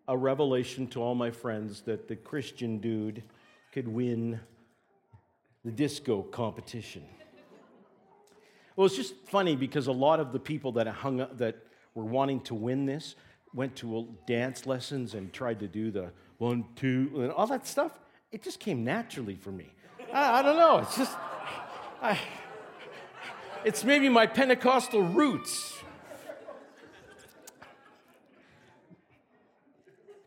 a 0.07 0.17
revelation 0.17 0.87
to 0.87 1.01
all 1.01 1.15
my 1.15 1.31
friends 1.31 1.81
that 1.81 2.07
the 2.07 2.15
Christian 2.15 2.79
dude 2.79 3.23
could 3.71 3.87
win 3.87 4.39
the 5.63 5.71
disco 5.71 6.23
competition. 6.23 7.03
Well, 8.77 8.85
it's 8.85 8.95
just 8.95 9.15
funny 9.25 9.55
because 9.55 9.87
a 9.87 9.91
lot 9.91 10.19
of 10.19 10.31
the 10.31 10.39
people 10.39 10.73
that 10.73 10.87
hung 10.87 11.19
up, 11.19 11.39
that 11.39 11.55
were 11.95 12.05
wanting 12.05 12.41
to 12.41 12.53
win 12.53 12.85
this 12.85 13.15
went 13.51 13.75
to 13.77 13.97
uh, 13.97 14.03
dance 14.27 14.67
lessons 14.67 15.15
and 15.15 15.33
tried 15.33 15.59
to 15.61 15.67
do 15.67 15.89
the 15.89 16.11
one, 16.37 16.63
two, 16.75 17.09
and 17.15 17.31
all 17.31 17.47
that 17.47 17.65
stuff. 17.65 17.99
It 18.31 18.43
just 18.43 18.59
came 18.59 18.83
naturally 18.83 19.33
for 19.33 19.51
me. 19.51 19.73
I, 20.13 20.39
I 20.39 20.41
don't 20.43 20.57
know. 20.57 20.77
It's 20.77 20.95
just, 20.95 21.17
I, 22.03 22.19
it's 23.65 23.83
maybe 23.83 24.09
my 24.09 24.27
Pentecostal 24.27 25.01
roots. 25.01 25.73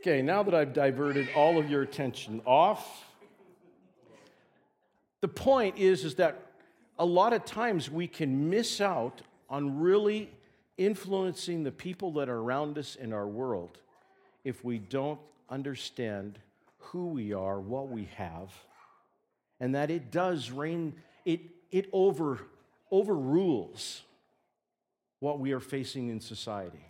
Okay, 0.01 0.23
now 0.23 0.43
that 0.43 0.55
I've 0.55 0.73
diverted 0.73 1.29
all 1.37 1.57
of 1.57 1.71
your 1.71 1.83
attention 1.83 2.43
off 2.45 3.05
the 5.21 5.29
point 5.29 5.79
is, 5.79 6.05
is 6.05 6.17
that 6.17 6.50
a 7.01 7.05
lot 7.05 7.33
of 7.33 7.47
times 7.47 7.91
we 7.91 8.07
can 8.07 8.51
miss 8.51 8.79
out 8.79 9.23
on 9.49 9.81
really 9.81 10.31
influencing 10.77 11.65
the 11.65 11.73
people 11.73 12.13
that 12.13 12.29
are 12.29 12.37
around 12.37 12.77
us 12.77 12.95
in 12.95 13.15
our 13.15 13.27
world 13.27 13.79
if 14.45 14.63
we 14.63 14.79
don't 14.79 15.19
understand 15.49 16.39
who 16.77 17.07
we 17.07 17.33
are, 17.33 17.59
what 17.59 17.89
we 17.89 18.07
have, 18.17 18.51
and 19.61 19.75
that 19.75 19.91
it 19.91 20.11
does 20.11 20.51
reign, 20.51 20.95
it, 21.25 21.41
it 21.71 21.89
over, 21.95 22.39
overrules 22.91 24.03
what 25.21 25.41
we 25.41 25.53
are 25.53 25.61
facing 25.61 26.11
in 26.11 26.21
society. 26.21 26.85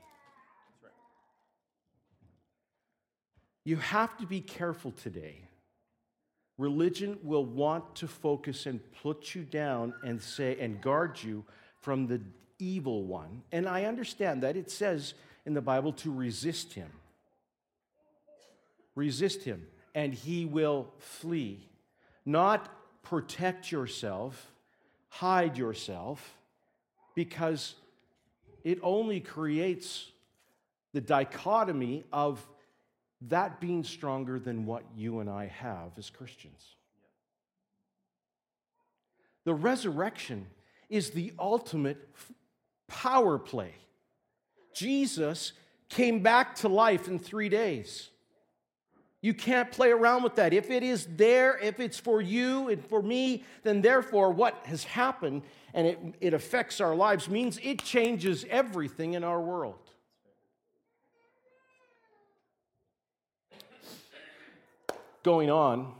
You 3.64 3.76
have 3.76 4.16
to 4.18 4.26
be 4.26 4.40
careful 4.40 4.90
today 4.90 5.42
religion 6.60 7.18
will 7.22 7.44
want 7.44 7.96
to 7.96 8.06
focus 8.06 8.66
and 8.66 8.80
put 9.02 9.34
you 9.34 9.42
down 9.42 9.94
and 10.04 10.20
say 10.20 10.58
and 10.60 10.80
guard 10.82 11.20
you 11.22 11.42
from 11.80 12.06
the 12.06 12.20
evil 12.58 13.02
one. 13.02 13.42
And 13.50 13.66
I 13.66 13.84
understand 13.84 14.42
that 14.42 14.56
it 14.56 14.70
says 14.70 15.14
in 15.46 15.54
the 15.54 15.62
Bible 15.62 15.94
to 15.94 16.12
resist 16.12 16.74
him. 16.74 16.90
Resist 18.94 19.42
him, 19.42 19.66
and 19.94 20.12
he 20.12 20.44
will 20.44 20.88
flee. 20.98 21.66
Not 22.26 22.68
protect 23.02 23.72
yourself, 23.72 24.52
hide 25.08 25.56
yourself, 25.56 26.36
because 27.14 27.74
it 28.64 28.78
only 28.82 29.20
creates 29.20 30.10
the 30.92 31.00
dichotomy 31.00 32.04
of 32.12 32.46
that 33.28 33.60
being 33.60 33.84
stronger 33.84 34.38
than 34.38 34.64
what 34.64 34.82
you 34.96 35.20
and 35.20 35.28
I 35.28 35.46
have 35.46 35.92
as 35.98 36.08
Christians. 36.10 36.76
The 39.44 39.54
resurrection 39.54 40.46
is 40.88 41.10
the 41.10 41.32
ultimate 41.38 42.08
power 42.88 43.38
play. 43.38 43.74
Jesus 44.74 45.52
came 45.88 46.20
back 46.20 46.54
to 46.56 46.68
life 46.68 47.08
in 47.08 47.18
three 47.18 47.48
days. 47.48 48.10
You 49.22 49.34
can't 49.34 49.70
play 49.70 49.90
around 49.90 50.22
with 50.22 50.36
that. 50.36 50.54
If 50.54 50.70
it 50.70 50.82
is 50.82 51.06
there, 51.16 51.58
if 51.58 51.78
it's 51.78 51.98
for 51.98 52.22
you 52.22 52.70
and 52.70 52.82
for 52.82 53.02
me, 53.02 53.44
then 53.64 53.82
therefore 53.82 54.30
what 54.30 54.54
has 54.64 54.84
happened 54.84 55.42
and 55.74 55.86
it, 55.86 55.98
it 56.20 56.34
affects 56.34 56.80
our 56.80 56.94
lives 56.94 57.28
means 57.28 57.58
it 57.62 57.82
changes 57.84 58.46
everything 58.48 59.12
in 59.12 59.22
our 59.22 59.40
world. 59.40 59.89
Going 65.22 65.50
on, 65.50 65.92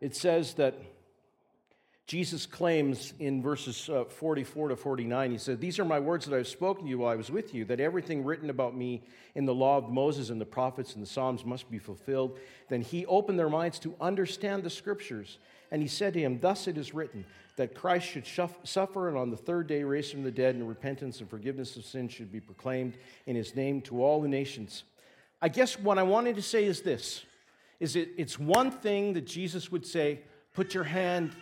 it 0.00 0.16
says 0.16 0.54
that 0.54 0.74
Jesus 2.06 2.44
claims 2.44 3.14
in 3.20 3.40
verses 3.40 3.88
uh, 3.88 4.04
44 4.04 4.68
to 4.68 4.76
49, 4.76 5.30
he 5.30 5.38
said, 5.38 5.60
These 5.60 5.78
are 5.78 5.84
my 5.84 6.00
words 6.00 6.26
that 6.26 6.36
I've 6.36 6.48
spoken 6.48 6.84
to 6.84 6.90
you 6.90 6.98
while 6.98 7.12
I 7.12 7.16
was 7.16 7.30
with 7.30 7.54
you, 7.54 7.64
that 7.66 7.80
everything 7.80 8.24
written 8.24 8.50
about 8.50 8.76
me 8.76 9.02
in 9.34 9.46
the 9.46 9.54
law 9.54 9.78
of 9.78 9.88
Moses 9.88 10.28
and 10.28 10.40
the 10.40 10.44
prophets 10.44 10.94
and 10.94 11.02
the 11.02 11.08
Psalms 11.08 11.44
must 11.44 11.70
be 11.70 11.78
fulfilled. 11.78 12.38
Then 12.68 12.82
he 12.82 13.06
opened 13.06 13.38
their 13.38 13.48
minds 13.48 13.78
to 13.78 13.94
understand 14.00 14.62
the 14.62 14.70
scriptures. 14.70 15.38
And 15.70 15.80
he 15.80 15.88
said 15.88 16.12
to 16.14 16.20
him, 16.20 16.38
Thus 16.40 16.66
it 16.66 16.76
is 16.76 16.92
written, 16.92 17.24
that 17.56 17.74
Christ 17.74 18.06
should 18.06 18.26
suffer 18.64 19.08
and 19.08 19.16
on 19.16 19.30
the 19.30 19.36
third 19.36 19.66
day 19.66 19.84
raise 19.84 20.10
from 20.10 20.22
the 20.22 20.30
dead, 20.30 20.54
and 20.54 20.68
repentance 20.68 21.20
and 21.20 21.30
forgiveness 21.30 21.76
of 21.76 21.84
sins 21.84 22.12
should 22.12 22.32
be 22.32 22.40
proclaimed 22.40 22.94
in 23.26 23.36
his 23.36 23.54
name 23.54 23.80
to 23.82 24.02
all 24.02 24.20
the 24.20 24.28
nations. 24.28 24.84
I 25.40 25.48
guess 25.48 25.78
what 25.78 25.98
I 25.98 26.02
wanted 26.02 26.36
to 26.36 26.42
say 26.42 26.64
is 26.64 26.82
this 26.82 27.24
is 27.82 27.96
it, 27.96 28.10
it's 28.16 28.38
one 28.38 28.70
thing 28.70 29.14
that 29.14 29.26
Jesus 29.26 29.72
would 29.72 29.84
say, 29.84 30.20
put 30.54 30.72
your 30.72 30.84
hand, 30.84 31.32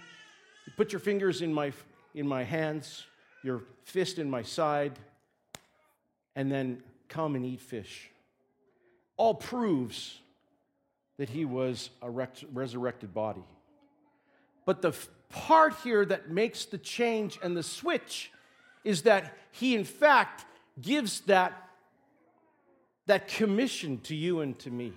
put 0.74 0.90
your 0.90 0.98
fingers 0.98 1.42
in 1.42 1.52
my, 1.52 1.70
in 2.14 2.26
my 2.26 2.44
hands, 2.44 3.04
your 3.44 3.60
fist 3.84 4.18
in 4.18 4.30
my 4.30 4.40
side, 4.40 4.98
and 6.34 6.50
then 6.50 6.82
come 7.08 7.34
and 7.34 7.44
eat 7.44 7.60
fish. 7.60 8.08
All 9.18 9.34
proves 9.34 10.18
that 11.18 11.28
he 11.28 11.44
was 11.44 11.90
a 12.00 12.10
resurrected 12.10 13.12
body. 13.12 13.44
But 14.64 14.80
the 14.80 14.96
part 15.28 15.74
here 15.84 16.06
that 16.06 16.30
makes 16.30 16.64
the 16.64 16.78
change 16.78 17.38
and 17.42 17.54
the 17.54 17.62
switch 17.62 18.32
is 18.82 19.02
that 19.02 19.36
he, 19.50 19.74
in 19.74 19.84
fact, 19.84 20.46
gives 20.80 21.20
that, 21.22 21.68
that 23.04 23.28
commission 23.28 24.00
to 24.04 24.14
you 24.14 24.40
and 24.40 24.58
to 24.60 24.70
me 24.70 24.94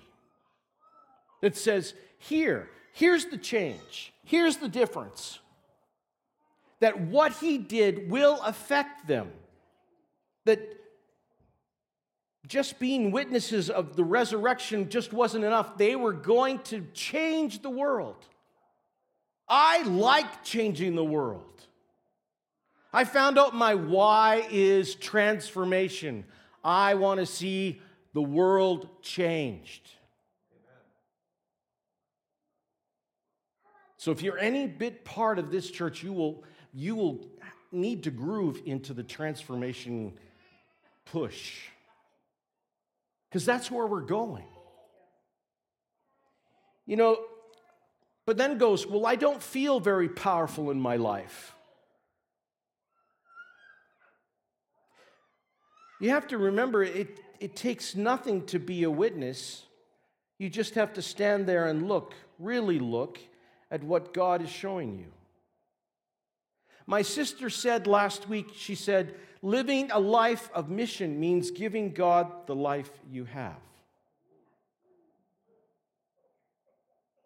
that 1.44 1.58
says, 1.58 1.94
here, 2.20 2.70
here's 2.94 3.26
the 3.26 3.38
change, 3.38 4.14
here's 4.24 4.58
the 4.58 4.70
difference. 4.70 5.40
That 6.80 7.02
what 7.02 7.34
he 7.34 7.58
did 7.58 8.10
will 8.10 8.42
affect 8.42 9.08
them. 9.08 9.30
That 10.46 10.62
just 12.48 12.80
being 12.80 13.12
witnesses 13.12 13.70
of 13.70 13.98
the 13.98 14.06
resurrection 14.06 14.88
just 14.88 15.12
wasn't 15.12 15.44
enough. 15.44 15.78
They 15.78 15.98
were 15.98 16.14
going 16.14 16.60
to 16.60 16.86
change 16.94 17.62
the 17.62 17.70
world. 17.70 18.26
I 19.50 19.84
like 19.84 20.46
changing 20.46 20.96
the 20.96 21.04
world. 21.04 21.68
I 22.94 23.04
found 23.04 23.38
out 23.38 23.54
my 23.54 23.76
why 23.76 24.48
is 24.50 24.96
transformation. 24.96 26.24
I 26.64 26.94
want 26.94 27.20
to 27.20 27.26
see 27.26 27.82
the 28.14 28.22
world 28.22 28.88
changed. 29.02 29.90
So 34.04 34.12
if 34.12 34.22
you're 34.22 34.38
any 34.38 34.68
bit 34.68 35.06
part 35.06 35.40
of 35.40 35.50
this 35.50 35.72
church, 35.72 36.04
you 36.04 36.12
will, 36.12 36.44
you 36.74 36.94
will 36.94 37.26
need 37.72 38.04
to 38.04 38.12
groove 38.12 38.62
into 38.66 38.94
the 38.94 39.02
transformation 39.02 40.12
push. 41.06 41.62
Because 43.30 43.46
that's 43.46 43.72
where 43.72 43.88
we're 43.88 44.02
going. 44.02 44.44
You 46.86 46.98
know, 46.98 47.18
but 48.26 48.36
then 48.36 48.58
goes, 48.58 48.86
Well, 48.86 49.06
I 49.06 49.16
don't 49.16 49.42
feel 49.42 49.80
very 49.80 50.10
powerful 50.10 50.70
in 50.70 50.82
my 50.82 50.98
life. 50.98 51.56
You 56.02 56.10
have 56.10 56.28
to 56.28 56.38
remember, 56.38 56.84
it, 56.84 57.22
it 57.40 57.56
takes 57.56 57.96
nothing 57.96 58.48
to 58.48 58.60
be 58.60 58.84
a 58.84 58.92
witness. 58.92 59.64
You 60.40 60.50
just 60.50 60.76
have 60.76 60.92
to 60.96 61.02
stand 61.02 61.48
there 61.48 61.68
and 61.68 61.88
look, 61.88 62.14
really 62.38 62.80
look, 62.80 63.18
at 63.74 63.84
what 63.84 64.14
God 64.14 64.44
is 64.44 64.50
showing 64.50 65.00
you. 65.00 65.12
My 66.86 67.02
sister 67.02 67.50
said 67.50 67.88
last 67.88 68.30
week, 68.30 68.52
she 68.56 68.76
said, 68.76 69.16
living 69.42 69.90
a 69.90 70.00
life 70.00 70.52
of 70.54 70.70
mission 70.70 71.20
means 71.20 71.50
giving 71.50 71.92
God 71.92 72.46
the 72.46 72.54
life 72.54 72.92
you 73.12 73.26
have. 73.26 73.58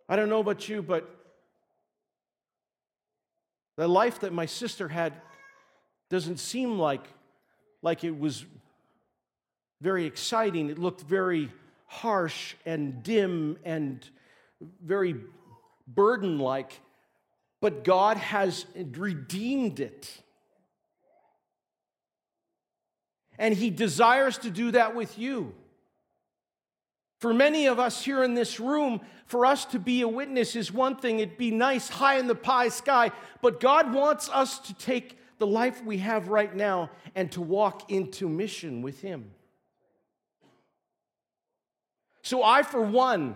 I 0.08 0.16
don't 0.16 0.30
know 0.30 0.40
about 0.40 0.70
you, 0.70 0.82
but 0.82 1.14
the 3.76 3.90
life 3.90 4.22
that 4.22 4.32
my 4.32 4.46
sister 4.46 4.88
had 4.88 5.14
doesn't 6.10 6.38
seem 6.38 6.80
like, 6.80 7.04
like 7.82 8.06
it 8.06 8.18
was 8.18 8.46
very 9.82 10.06
exciting. 10.06 10.70
It 10.70 10.80
looked 10.80 11.02
very 11.02 11.52
harsh 11.88 12.56
and 12.66 13.04
dim 13.04 13.58
and 13.66 14.10
very 14.82 15.16
burden 15.88 16.40
like, 16.40 16.80
but 17.62 17.84
God 17.84 18.18
has 18.18 18.66
redeemed 18.76 19.80
it. 19.80 20.22
And 23.40 23.54
He 23.54 23.70
desires 23.70 24.38
to 24.40 24.50
do 24.50 24.72
that 24.72 24.96
with 24.96 25.18
you. 25.18 25.54
For 27.20 27.34
many 27.34 27.68
of 27.68 27.80
us 27.80 28.04
here 28.04 28.24
in 28.24 28.36
this 28.36 28.60
room, 28.60 29.02
for 29.26 29.46
us 29.46 29.66
to 29.66 29.80
be 29.80 30.02
a 30.02 30.08
witness 30.08 30.56
is 30.56 30.72
one 30.72 30.96
thing. 30.98 31.20
It'd 31.20 31.38
be 31.38 31.52
nice 31.52 31.90
high 31.90 32.20
in 32.20 32.28
the 32.28 32.36
pie 32.36 32.70
sky, 32.70 33.12
but 33.42 33.60
God 33.60 33.94
wants 33.94 34.30
us 34.30 34.60
to 34.60 34.74
take 34.76 35.18
the 35.40 35.48
life 35.48 35.84
we 35.84 35.98
have 35.98 36.30
right 36.30 36.56
now 36.56 36.92
and 37.16 37.32
to 37.32 37.42
walk 37.42 37.92
into 37.92 38.30
mission 38.30 38.82
with 38.82 39.02
Him. 39.02 39.32
So, 42.22 42.44
I, 42.44 42.64
for 42.64 42.82
one, 42.82 43.36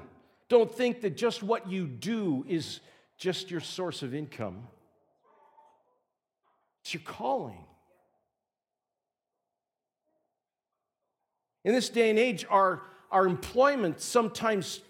don't 0.51 0.69
think 0.69 0.99
that 0.99 1.15
just 1.15 1.41
what 1.41 1.71
you 1.71 1.87
do 1.87 2.45
is 2.45 2.81
just 3.17 3.49
your 3.49 3.61
source 3.61 4.03
of 4.03 4.13
income, 4.13 4.67
it's 6.81 6.93
your 6.93 7.03
calling. 7.05 7.63
In 11.63 11.73
this 11.73 11.87
day 11.87 12.09
and 12.09 12.19
age, 12.19 12.45
our 12.49 12.81
our 13.11 13.25
employment 13.25 14.01
sometimes, 14.01 14.81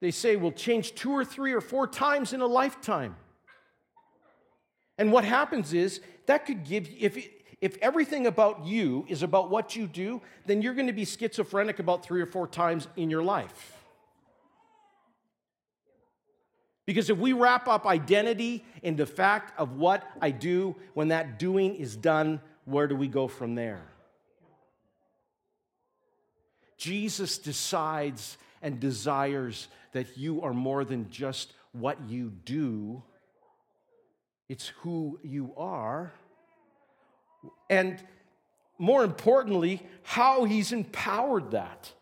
they 0.00 0.10
say, 0.10 0.34
will 0.34 0.52
change 0.52 0.94
two 0.96 1.12
or 1.12 1.24
three 1.24 1.52
or 1.52 1.60
four 1.60 1.86
times 1.86 2.32
in 2.32 2.40
a 2.40 2.46
lifetime. 2.46 3.14
And 4.98 5.12
what 5.12 5.24
happens 5.24 5.72
is 5.72 6.00
that 6.26 6.46
could 6.46 6.64
give, 6.64 6.88
if, 6.98 7.28
if 7.60 7.76
everything 7.78 8.26
about 8.26 8.64
you 8.64 9.04
is 9.08 9.22
about 9.22 9.50
what 9.50 9.74
you 9.74 9.86
do, 9.86 10.20
then 10.46 10.62
you're 10.62 10.74
going 10.74 10.86
to 10.86 10.92
be 10.92 11.04
schizophrenic 11.04 11.78
about 11.78 12.04
three 12.04 12.20
or 12.20 12.26
four 12.26 12.46
times 12.46 12.86
in 12.96 13.10
your 13.10 13.22
life. 13.22 13.79
Because 16.90 17.08
if 17.08 17.18
we 17.18 17.32
wrap 17.32 17.68
up 17.68 17.86
identity 17.86 18.64
in 18.82 18.96
the 18.96 19.06
fact 19.06 19.56
of 19.56 19.76
what 19.76 20.02
I 20.20 20.32
do, 20.32 20.74
when 20.94 21.06
that 21.08 21.38
doing 21.38 21.76
is 21.76 21.94
done, 21.94 22.40
where 22.64 22.88
do 22.88 22.96
we 22.96 23.06
go 23.06 23.28
from 23.28 23.54
there? 23.54 23.84
Jesus 26.76 27.38
decides 27.38 28.38
and 28.60 28.80
desires 28.80 29.68
that 29.92 30.18
you 30.18 30.42
are 30.42 30.52
more 30.52 30.84
than 30.84 31.08
just 31.10 31.52
what 31.70 31.96
you 32.08 32.32
do, 32.44 33.04
it's 34.48 34.66
who 34.80 35.20
you 35.22 35.52
are. 35.56 36.12
And 37.70 38.02
more 38.78 39.04
importantly, 39.04 39.80
how 40.02 40.42
he's 40.42 40.72
empowered 40.72 41.52
that. 41.52 41.92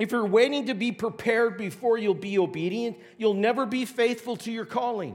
If 0.00 0.12
you're 0.12 0.26
waiting 0.26 0.66
to 0.66 0.74
be 0.74 0.92
prepared 0.92 1.58
before 1.58 1.98
you'll 1.98 2.14
be 2.14 2.38
obedient, 2.38 2.96
you'll 3.18 3.34
never 3.34 3.66
be 3.66 3.84
faithful 3.84 4.34
to 4.38 4.50
your 4.50 4.64
calling. 4.64 5.14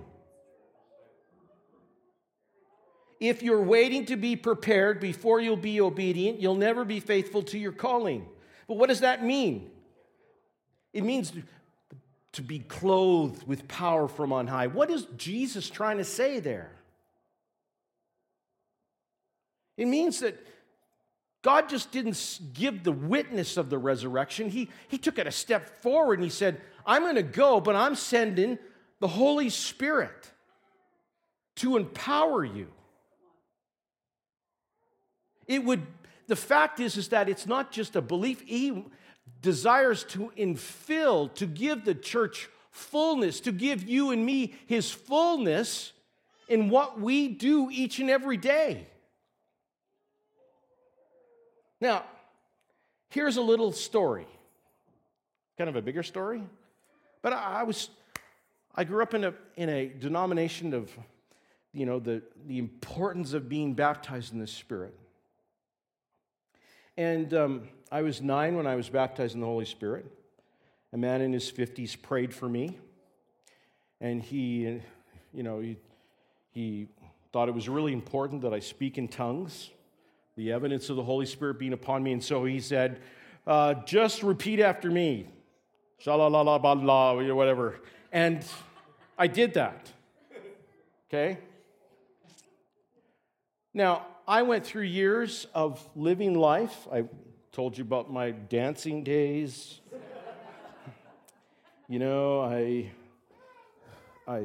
If 3.19 3.41
you're 3.41 3.63
waiting 3.63 4.05
to 4.05 4.15
be 4.15 4.35
prepared 4.35 4.99
before 4.99 5.41
you'll 5.41 5.57
be 5.57 5.81
obedient, 5.81 6.39
you'll 6.39 6.53
never 6.53 6.85
be 6.85 6.99
faithful 6.99 7.41
to 7.43 7.57
your 7.57 7.71
calling. 7.71 8.27
But 8.67 8.77
what 8.77 8.89
does 8.89 8.99
that 8.99 9.23
mean? 9.23 9.71
It 10.93 11.03
means 11.03 11.33
to 12.33 12.43
be 12.43 12.59
clothed 12.59 13.47
with 13.47 13.67
power 13.67 14.07
from 14.07 14.31
on 14.31 14.45
high. 14.45 14.67
What 14.67 14.91
is 14.91 15.07
Jesus 15.17 15.67
trying 15.67 15.97
to 15.97 16.03
say 16.03 16.39
there? 16.39 16.71
It 19.77 19.87
means 19.87 20.19
that 20.19 20.37
God 21.45 21.69
just 21.69 21.91
didn't 21.91 22.39
give 22.55 22.83
the 22.83 22.91
witness 22.91 23.55
of 23.55 23.69
the 23.69 23.77
resurrection. 23.77 24.49
He, 24.49 24.67
he 24.87 24.97
took 24.97 25.19
it 25.19 25.27
a 25.27 25.31
step 25.31 25.83
forward 25.83 26.17
and 26.17 26.23
he 26.23 26.31
said, 26.31 26.59
I'm 26.87 27.03
going 27.03 27.17
to 27.17 27.21
go, 27.21 27.61
but 27.61 27.75
I'm 27.75 27.93
sending 27.93 28.57
the 28.99 29.07
Holy 29.07 29.51
Spirit 29.51 30.31
to 31.57 31.77
empower 31.77 32.43
you. 32.43 32.65
It 35.45 35.63
would, 35.63 35.83
the 36.25 36.35
fact 36.35 36.79
is, 36.79 36.97
is 36.97 37.09
that 37.09 37.29
it's 37.29 37.45
not 37.45 37.71
just 37.71 37.95
a 37.95 38.01
belief. 38.01 38.41
He 38.41 38.83
desires 39.43 40.03
to 40.05 40.31
infill, 40.35 41.31
to 41.35 41.45
give 41.45 41.85
the 41.85 41.93
church 41.93 42.49
fullness, 42.71 43.39
to 43.41 43.51
give 43.51 43.87
you 43.87 44.09
and 44.09 44.25
me 44.25 44.55
his 44.65 44.89
fullness 44.89 45.93
in 46.47 46.69
what 46.69 46.99
we 46.99 47.27
do 47.27 47.69
each 47.71 47.99
and 47.99 48.09
every 48.09 48.37
day. 48.37 48.87
Now, 51.81 52.03
here's 53.09 53.37
a 53.37 53.41
little 53.41 53.71
story, 53.71 54.27
kind 55.57 55.69
of 55.69 55.75
a 55.75 55.81
bigger 55.81 56.03
story, 56.03 56.41
but 57.21 57.33
I, 57.33 57.59
I 57.59 57.63
was, 57.63 57.89
I 58.73 58.83
grew 58.83 59.01
up 59.01 59.13
in 59.13 59.23
a, 59.25 59.33
in 59.55 59.69
a 59.69 59.87
denomination 59.87 60.73
of, 60.73 60.89
you 61.73 61.85
know, 61.85 61.99
the, 61.99 62.21
the 62.47 62.57
importance 62.57 63.33
of 63.33 63.49
being 63.49 63.73
baptized 63.73 64.33
in 64.33 64.39
the 64.39 64.47
Spirit. 64.47 64.97
And 66.97 67.33
um, 67.33 67.67
I 67.91 68.01
was 68.01 68.21
nine 68.21 68.55
when 68.55 68.67
I 68.67 68.75
was 68.75 68.89
baptized 68.89 69.35
in 69.35 69.41
the 69.41 69.45
Holy 69.45 69.65
Spirit. 69.65 70.05
A 70.93 70.97
man 70.97 71.19
in 71.19 71.33
his 71.33 71.51
50s 71.51 72.01
prayed 72.01 72.33
for 72.33 72.47
me. 72.47 72.77
And 73.99 74.21
he, 74.21 74.79
you 75.33 75.43
know, 75.43 75.59
he, 75.59 75.77
he 76.51 76.87
thought 77.33 77.49
it 77.49 77.53
was 77.53 77.67
really 77.67 77.91
important 77.91 78.41
that 78.43 78.53
I 78.53 78.59
speak 78.59 78.97
in 78.97 79.09
tongues, 79.09 79.71
the 80.35 80.51
evidence 80.51 80.89
of 80.89 80.95
the 80.95 81.03
Holy 81.03 81.25
Spirit 81.25 81.59
being 81.59 81.73
upon 81.73 82.03
me. 82.03 82.11
And 82.11 82.23
so 82.23 82.45
he 82.45 82.59
said, 82.59 83.01
uh, 83.47 83.75
just 83.85 84.23
repeat 84.23 84.59
after 84.59 84.91
me. 84.91 85.27
Shalalala, 86.03 87.27
or 87.27 87.35
whatever. 87.35 87.79
And 88.11 88.43
I 89.17 89.27
did 89.27 89.53
that. 89.53 89.91
Okay? 91.09 91.37
Now, 93.73 94.05
I 94.27 94.41
went 94.41 94.65
through 94.65 94.83
years 94.83 95.47
of 95.53 95.87
living 95.95 96.33
life. 96.33 96.87
I 96.91 97.05
told 97.51 97.77
you 97.77 97.83
about 97.83 98.11
my 98.11 98.31
dancing 98.31 99.03
days. 99.03 99.79
you 101.87 101.99
know, 101.99 102.41
I, 102.41 102.91
I, 104.27 104.37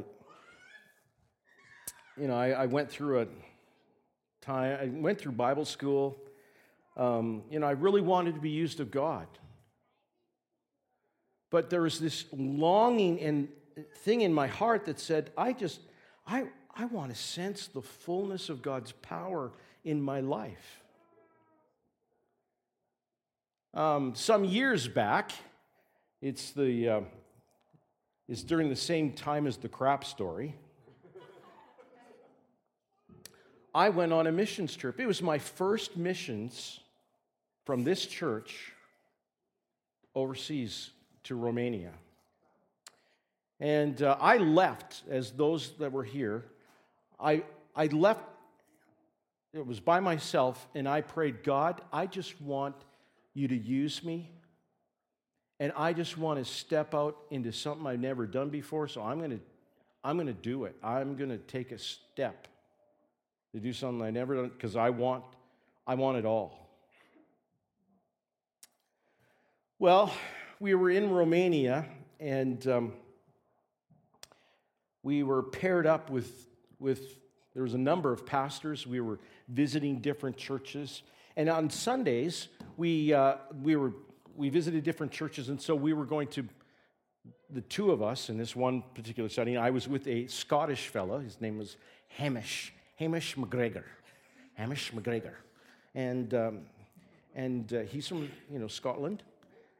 you 2.16 2.28
know, 2.28 2.36
I, 2.36 2.51
I, 2.51 2.66
went 2.66 2.91
through 2.91 3.22
a 3.22 3.26
time. 4.41 4.78
I 4.80 5.01
went 5.01 5.20
through 5.20 5.32
Bible 5.32 5.64
school. 5.64 6.18
Um, 6.97 7.45
you 7.51 7.59
know, 7.59 7.66
I 7.66 7.72
really 7.72 8.01
wanted 8.01 8.34
to 8.34 8.41
be 8.41 8.51
used 8.51 8.80
of 8.80 8.91
God. 8.91 9.26
But 11.51 11.70
there 11.70 11.82
was 11.82 11.99
this 11.99 12.26
longing 12.32 13.20
and 13.20 13.49
thing 13.99 14.20
in 14.20 14.32
my 14.32 14.47
heart 14.47 14.84
that 14.86 15.01
said, 15.01 15.30
I 15.36 15.53
just, 15.53 15.80
I, 16.26 16.45
I 16.74 16.84
want 16.86 17.11
to 17.11 17.16
sense 17.16 17.66
the 17.66 17.82
fullness 17.82 18.49
of 18.49 18.62
God's 18.62 18.93
power 18.93 19.53
in 19.84 20.01
my 20.01 20.20
life. 20.20 20.82
Um, 23.72 24.14
some 24.14 24.45
years 24.45 24.88
back, 24.88 25.32
it's, 26.20 26.51
the, 26.51 26.88
uh, 26.88 27.01
it's 28.28 28.43
during 28.43 28.68
the 28.68 28.76
same 28.76 29.12
time 29.12 29.47
as 29.47 29.57
the 29.57 29.68
crap 29.68 30.05
story. 30.05 30.57
I 33.74 33.88
went 33.90 34.12
on 34.12 34.26
a 34.26 34.32
missions 34.32 34.76
trip. 34.76 34.98
It 34.98 35.06
was 35.06 35.22
my 35.22 35.38
first 35.38 35.96
missions 35.96 36.80
from 37.64 37.84
this 37.84 38.06
church 38.06 38.72
overseas 40.14 40.90
to 41.24 41.36
Romania. 41.36 41.92
And 43.60 44.02
uh, 44.02 44.16
I 44.20 44.38
left, 44.38 45.02
as 45.08 45.32
those 45.32 45.72
that 45.78 45.92
were 45.92 46.04
here, 46.04 46.44
I, 47.20 47.44
I 47.76 47.86
left, 47.86 48.24
it 49.52 49.66
was 49.66 49.78
by 49.78 50.00
myself, 50.00 50.66
and 50.74 50.88
I 50.88 51.02
prayed, 51.02 51.44
God, 51.44 51.80
I 51.92 52.06
just 52.06 52.40
want 52.40 52.74
you 53.34 53.48
to 53.48 53.56
use 53.56 54.02
me. 54.02 54.30
And 55.60 55.72
I 55.76 55.92
just 55.92 56.16
want 56.16 56.38
to 56.38 56.44
step 56.50 56.94
out 56.94 57.18
into 57.30 57.52
something 57.52 57.86
I've 57.86 58.00
never 58.00 58.26
done 58.26 58.48
before. 58.48 58.88
So 58.88 59.02
I'm 59.02 59.18
going 59.18 59.32
to, 59.32 59.40
I'm 60.02 60.16
going 60.16 60.26
to 60.26 60.32
do 60.32 60.64
it. 60.64 60.74
I'm 60.82 61.16
going 61.16 61.28
to 61.28 61.36
take 61.36 61.70
a 61.70 61.78
step 61.78 62.48
to 63.53 63.61
do 63.61 63.72
something 63.72 64.03
I 64.03 64.11
never 64.11 64.36
done 64.36 64.48
because 64.48 64.76
I 64.76 64.90
want, 64.90 65.24
I 65.86 65.94
want 65.94 66.18
it 66.18 66.24
all. 66.24 66.68
Well, 69.78 70.12
we 70.61 70.74
were 70.74 70.90
in 70.90 71.11
Romania 71.11 71.86
and 72.20 72.66
um, 72.68 72.92
we 75.03 75.22
were 75.22 75.42
paired 75.42 75.86
up 75.86 76.11
with, 76.11 76.46
with, 76.78 77.16
there 77.55 77.62
was 77.62 77.74
a 77.74 77.78
number 77.78 78.12
of 78.12 78.26
pastors. 78.26 78.86
We 78.86 79.01
were 79.01 79.18
visiting 79.48 80.01
different 80.01 80.36
churches. 80.36 81.03
And 81.36 81.48
on 81.48 81.70
Sundays, 81.70 82.48
we, 82.76 83.14
uh, 83.14 83.36
we, 83.62 83.76
were, 83.76 83.94
we 84.36 84.51
visited 84.51 84.84
different 84.84 85.12
churches. 85.12 85.48
And 85.48 85.61
so 85.61 85.74
we 85.74 85.92
were 85.92 86.05
going 86.05 86.28
to, 86.28 86.46
the 87.48 87.62
two 87.62 87.90
of 87.90 88.03
us 88.03 88.28
in 88.28 88.36
this 88.36 88.55
one 88.55 88.84
particular 88.94 89.28
study, 89.28 89.57
I 89.57 89.70
was 89.70 89.88
with 89.88 90.07
a 90.07 90.26
Scottish 90.26 90.88
fellow. 90.88 91.18
His 91.20 91.40
name 91.40 91.57
was 91.57 91.76
Hamish, 92.09 92.72
Hamish 93.01 93.34
McGregor. 93.34 93.84
Hamish 94.53 94.92
McGregor. 94.92 95.32
And, 95.94 96.34
um, 96.34 96.59
and 97.34 97.72
uh, 97.72 97.80
he's 97.80 98.07
from, 98.07 98.30
you 98.53 98.59
know, 98.59 98.68
Scotland. 98.68 99.22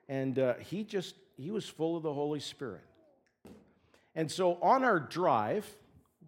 And 0.09 0.39
uh, 0.39 0.55
he 0.55 0.85
just, 0.85 1.17
he 1.37 1.51
was 1.51 1.69
full 1.69 1.99
of 1.99 2.03
the 2.03 2.15
Holy 2.15 2.41
Spirit. 2.41 2.81
And 4.15 4.33
so 4.33 4.55
on 4.63 4.85
our 4.85 4.99
drive, 4.99 5.69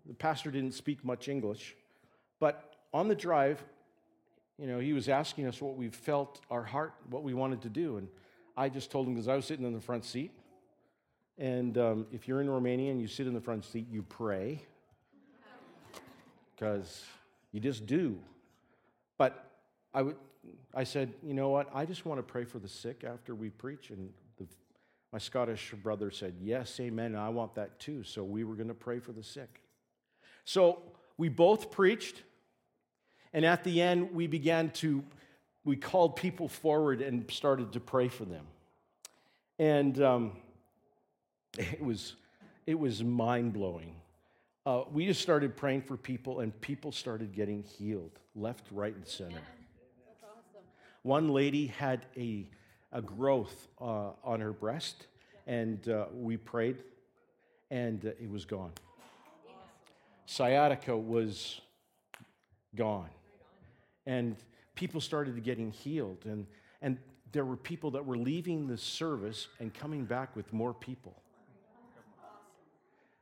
the 0.04 0.12
pastor 0.12 0.50
didn't 0.50 0.74
speak 0.74 1.02
much 1.02 1.28
English, 1.28 1.74
but 2.38 2.76
on 2.92 3.08
the 3.08 3.14
drive, 3.14 3.64
you 4.58 4.66
know, 4.66 4.78
he 4.78 4.92
was 4.92 5.08
asking 5.08 5.46
us 5.46 5.62
what 5.62 5.76
we 5.76 5.88
felt, 5.88 6.42
our 6.50 6.62
heart, 6.62 6.92
what 7.08 7.22
we 7.22 7.32
wanted 7.32 7.62
to 7.62 7.70
do. 7.70 7.96
And 7.96 8.08
I 8.54 8.68
just 8.68 8.90
told 8.90 9.06
him 9.06 9.14
because 9.14 9.28
I 9.28 9.34
was 9.34 9.46
sitting 9.46 9.64
in 9.64 9.72
the 9.72 9.80
front 9.80 10.04
seat. 10.04 10.30
And 11.38 11.78
um, 11.78 12.06
if 12.12 12.28
you're 12.28 12.42
in 12.42 12.50
Romania 12.50 12.90
and 12.90 13.00
you 13.00 13.08
sit 13.08 13.26
in 13.26 13.32
the 13.32 13.40
front 13.40 13.64
seat, 13.64 13.86
you 13.90 14.02
pray 14.02 14.60
because 16.54 17.04
you 17.52 17.60
just 17.60 17.86
do. 17.86 18.18
But 19.18 19.50
I 19.94 20.02
would, 20.02 20.16
I 20.74 20.84
said, 20.84 21.12
you 21.22 21.34
know 21.34 21.50
what? 21.50 21.68
I 21.74 21.84
just 21.84 22.06
want 22.06 22.18
to 22.18 22.22
pray 22.22 22.44
for 22.44 22.58
the 22.58 22.68
sick 22.68 23.04
after 23.04 23.34
we 23.34 23.50
preach. 23.50 23.90
And 23.90 24.10
the, 24.38 24.46
my 25.12 25.18
Scottish 25.18 25.74
brother 25.82 26.10
said, 26.10 26.34
yes, 26.40 26.80
amen. 26.80 27.14
I 27.14 27.28
want 27.28 27.54
that 27.56 27.78
too. 27.78 28.02
So 28.02 28.24
we 28.24 28.44
were 28.44 28.54
going 28.54 28.68
to 28.68 28.74
pray 28.74 28.98
for 28.98 29.12
the 29.12 29.22
sick. 29.22 29.60
So 30.44 30.82
we 31.16 31.28
both 31.28 31.70
preached. 31.70 32.22
And 33.32 33.44
at 33.44 33.64
the 33.64 33.80
end, 33.80 34.12
we 34.12 34.26
began 34.26 34.70
to, 34.70 35.04
we 35.64 35.76
called 35.76 36.16
people 36.16 36.48
forward 36.48 37.00
and 37.00 37.30
started 37.30 37.72
to 37.72 37.80
pray 37.80 38.08
for 38.08 38.24
them. 38.24 38.46
And 39.58 40.00
um, 40.02 40.32
it 41.58 41.82
was, 41.82 42.16
it 42.66 42.78
was 42.78 43.04
mind 43.04 43.52
blowing. 43.52 43.96
Uh, 44.64 44.84
we 44.92 45.06
just 45.06 45.20
started 45.20 45.56
praying 45.56 45.82
for 45.82 45.96
people, 45.96 46.38
and 46.40 46.58
people 46.60 46.92
started 46.92 47.32
getting 47.32 47.64
healed 47.64 48.12
left, 48.36 48.66
right, 48.70 48.94
and 48.94 49.06
center. 49.06 49.40
One 51.02 51.30
lady 51.30 51.66
had 51.66 52.06
a, 52.16 52.46
a 52.92 53.02
growth 53.02 53.66
uh, 53.80 54.10
on 54.22 54.40
her 54.40 54.52
breast, 54.52 55.06
and 55.48 55.88
uh, 55.88 56.06
we 56.14 56.36
prayed, 56.36 56.76
and 57.72 58.04
uh, 58.06 58.10
it 58.10 58.30
was 58.30 58.44
gone. 58.44 58.70
Sciatica 60.26 60.96
was 60.96 61.60
gone. 62.76 63.10
And 64.06 64.36
people 64.76 65.00
started 65.00 65.42
getting 65.42 65.72
healed, 65.72 66.18
and, 66.24 66.46
and 66.82 66.98
there 67.32 67.44
were 67.44 67.56
people 67.56 67.90
that 67.90 68.06
were 68.06 68.16
leaving 68.16 68.68
the 68.68 68.78
service 68.78 69.48
and 69.58 69.74
coming 69.74 70.04
back 70.04 70.36
with 70.36 70.52
more 70.52 70.72
people. 70.72 71.20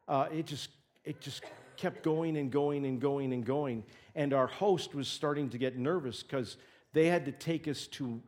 Uh, 0.06 0.26
it 0.30 0.44
just 0.44 0.68
it 1.04 1.20
just 1.20 1.42
kept 1.76 2.02
going 2.02 2.36
and 2.36 2.50
going 2.50 2.84
and 2.84 3.00
going 3.00 3.32
and 3.32 3.44
going. 3.44 3.84
And 4.14 4.34
our 4.34 4.46
host 4.46 4.94
was 4.94 5.08
starting 5.08 5.48
to 5.50 5.58
get 5.58 5.78
nervous 5.78 6.22
because 6.22 6.56
they 6.92 7.06
had 7.06 7.24
to 7.26 7.32
take 7.32 7.68
us 7.68 7.86
to 7.88 8.20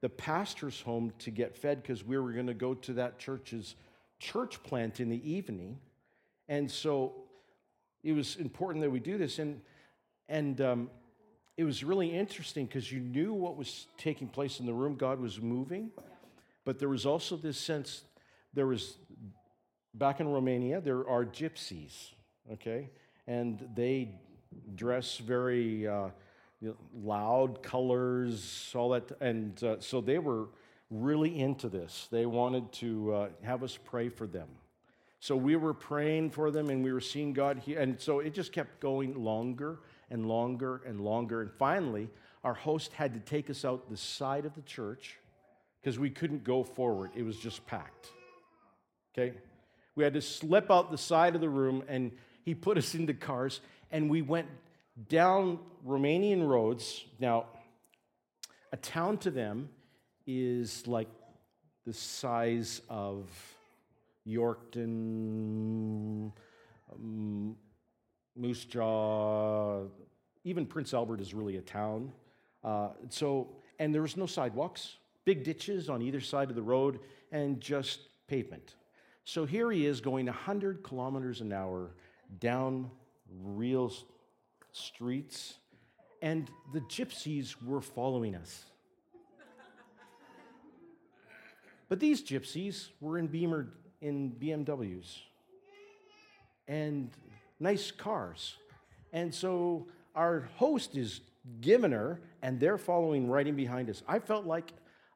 the 0.00 0.08
pastor's 0.08 0.80
home 0.80 1.12
to 1.20 1.30
get 1.30 1.56
fed 1.56 1.82
because 1.82 2.04
we 2.04 2.18
were 2.18 2.32
going 2.32 2.46
to 2.46 2.54
go 2.54 2.74
to 2.74 2.94
that 2.94 3.18
church's 3.18 3.74
church 4.18 4.62
plant 4.62 5.00
in 5.00 5.08
the 5.08 5.30
evening. 5.30 5.78
And 6.48 6.70
so 6.70 7.14
it 8.02 8.12
was 8.12 8.36
important 8.36 8.82
that 8.82 8.90
we 8.90 9.00
do 9.00 9.18
this. 9.18 9.38
And, 9.38 9.60
and 10.28 10.60
um, 10.60 10.90
it 11.56 11.64
was 11.64 11.82
really 11.82 12.14
interesting 12.14 12.66
because 12.66 12.90
you 12.90 13.00
knew 13.00 13.32
what 13.32 13.56
was 13.56 13.86
taking 13.98 14.28
place 14.28 14.60
in 14.60 14.66
the 14.66 14.74
room. 14.74 14.96
God 14.96 15.20
was 15.20 15.40
moving. 15.40 15.90
But 16.64 16.78
there 16.78 16.88
was 16.88 17.06
also 17.06 17.36
this 17.36 17.58
sense 17.58 18.02
there 18.52 18.66
was, 18.66 18.96
back 19.94 20.18
in 20.20 20.28
Romania, 20.28 20.80
there 20.80 21.08
are 21.08 21.24
gypsies, 21.24 22.12
okay? 22.52 22.90
And 23.26 23.68
they 23.74 24.10
dress 24.74 25.18
very. 25.18 25.86
Uh, 25.86 26.08
loud 27.02 27.62
colors, 27.62 28.72
all 28.74 28.90
that. 28.90 29.12
And 29.20 29.62
uh, 29.62 29.80
so 29.80 30.00
they 30.00 30.18
were 30.18 30.48
really 30.90 31.40
into 31.40 31.68
this. 31.68 32.08
They 32.10 32.26
wanted 32.26 32.72
to 32.74 33.14
uh, 33.14 33.28
have 33.42 33.62
us 33.62 33.78
pray 33.82 34.08
for 34.08 34.26
them. 34.26 34.48
So 35.20 35.34
we 35.34 35.56
were 35.56 35.74
praying 35.74 36.30
for 36.30 36.50
them 36.50 36.70
and 36.70 36.84
we 36.84 36.92
were 36.92 37.00
seeing 37.00 37.32
God 37.32 37.58
here. 37.58 37.80
And 37.80 38.00
so 38.00 38.20
it 38.20 38.34
just 38.34 38.52
kept 38.52 38.80
going 38.80 39.22
longer 39.22 39.80
and 40.10 40.26
longer 40.26 40.82
and 40.86 41.00
longer. 41.00 41.42
And 41.42 41.50
finally, 41.58 42.08
our 42.44 42.54
host 42.54 42.92
had 42.92 43.14
to 43.14 43.20
take 43.20 43.50
us 43.50 43.64
out 43.64 43.90
the 43.90 43.96
side 43.96 44.44
of 44.44 44.54
the 44.54 44.62
church 44.62 45.18
because 45.80 45.98
we 45.98 46.10
couldn't 46.10 46.44
go 46.44 46.62
forward. 46.62 47.10
It 47.16 47.24
was 47.24 47.36
just 47.36 47.66
packed. 47.66 48.12
Okay? 49.16 49.36
We 49.96 50.04
had 50.04 50.14
to 50.14 50.22
slip 50.22 50.70
out 50.70 50.90
the 50.90 50.98
side 50.98 51.34
of 51.34 51.40
the 51.40 51.48
room 51.48 51.82
and 51.88 52.12
he 52.46 52.54
put 52.54 52.78
us 52.78 52.94
into 52.94 53.12
cars 53.12 53.60
and 53.90 54.08
we 54.08 54.22
went 54.22 54.46
down 55.08 55.58
Romanian 55.86 56.48
roads. 56.48 57.04
Now, 57.18 57.46
a 58.72 58.78
town 58.78 59.18
to 59.18 59.32
them 59.32 59.68
is 60.26 60.86
like 60.86 61.08
the 61.84 61.92
size 61.92 62.80
of 62.88 63.28
Yorkton, 64.26 66.32
um, 66.92 67.56
Moose 68.36 68.64
Jaw, 68.64 69.82
even 70.44 70.66
Prince 70.66 70.94
Albert 70.94 71.20
is 71.20 71.34
really 71.34 71.56
a 71.56 71.62
town. 71.62 72.12
Uh, 72.62 72.90
so, 73.08 73.48
and 73.80 73.92
there 73.92 74.02
was 74.02 74.16
no 74.16 74.26
sidewalks, 74.26 74.96
big 75.24 75.42
ditches 75.42 75.90
on 75.90 76.00
either 76.00 76.20
side 76.20 76.48
of 76.48 76.56
the 76.56 76.62
road, 76.62 77.00
and 77.32 77.60
just 77.60 78.00
pavement. 78.28 78.76
So 79.24 79.44
here 79.44 79.72
he 79.72 79.86
is 79.86 80.00
going 80.00 80.26
100 80.26 80.84
kilometers 80.84 81.40
an 81.40 81.52
hour 81.52 81.90
down 82.40 82.90
real 83.42 83.92
streets, 84.72 85.54
and 86.22 86.50
the 86.72 86.80
gypsies 86.80 87.54
were 87.64 87.80
following 87.80 88.34
us. 88.34 88.64
But 91.88 92.00
these 92.00 92.22
gypsies 92.22 92.88
were 93.00 93.18
in 93.18 93.28
Beamer 93.28 93.68
in 94.00 94.32
BMWs 94.32 95.18
and 96.68 97.10
nice 97.60 97.90
cars. 97.90 98.56
And 99.12 99.32
so 99.34 99.86
our 100.14 100.48
host 100.56 100.96
is 100.96 101.20
giving 101.60 101.92
her, 101.92 102.20
and 102.42 102.58
they're 102.58 102.78
following 102.78 103.28
right 103.28 103.46
in 103.46 103.54
behind 103.54 103.88
us. 103.88 104.02
I 104.08 104.18
felt 104.18 104.46
like 104.46 104.72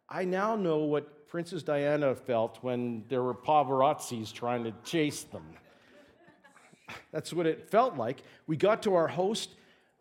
I 0.08 0.24
now 0.24 0.56
know 0.56 0.78
what 0.78 1.28
Princess 1.28 1.62
Diana 1.62 2.14
felt 2.14 2.58
when 2.62 3.04
there 3.08 3.22
were 3.22 3.34
paparazzis 3.34 4.32
trying 4.32 4.64
to 4.64 4.72
chase 4.84 5.24
them. 5.24 5.44
That's 7.12 7.32
what 7.32 7.46
it 7.46 7.70
felt 7.70 7.96
like. 7.96 8.22
We 8.46 8.56
got 8.56 8.82
to 8.84 8.94
our 8.94 9.08
host. 9.08 9.50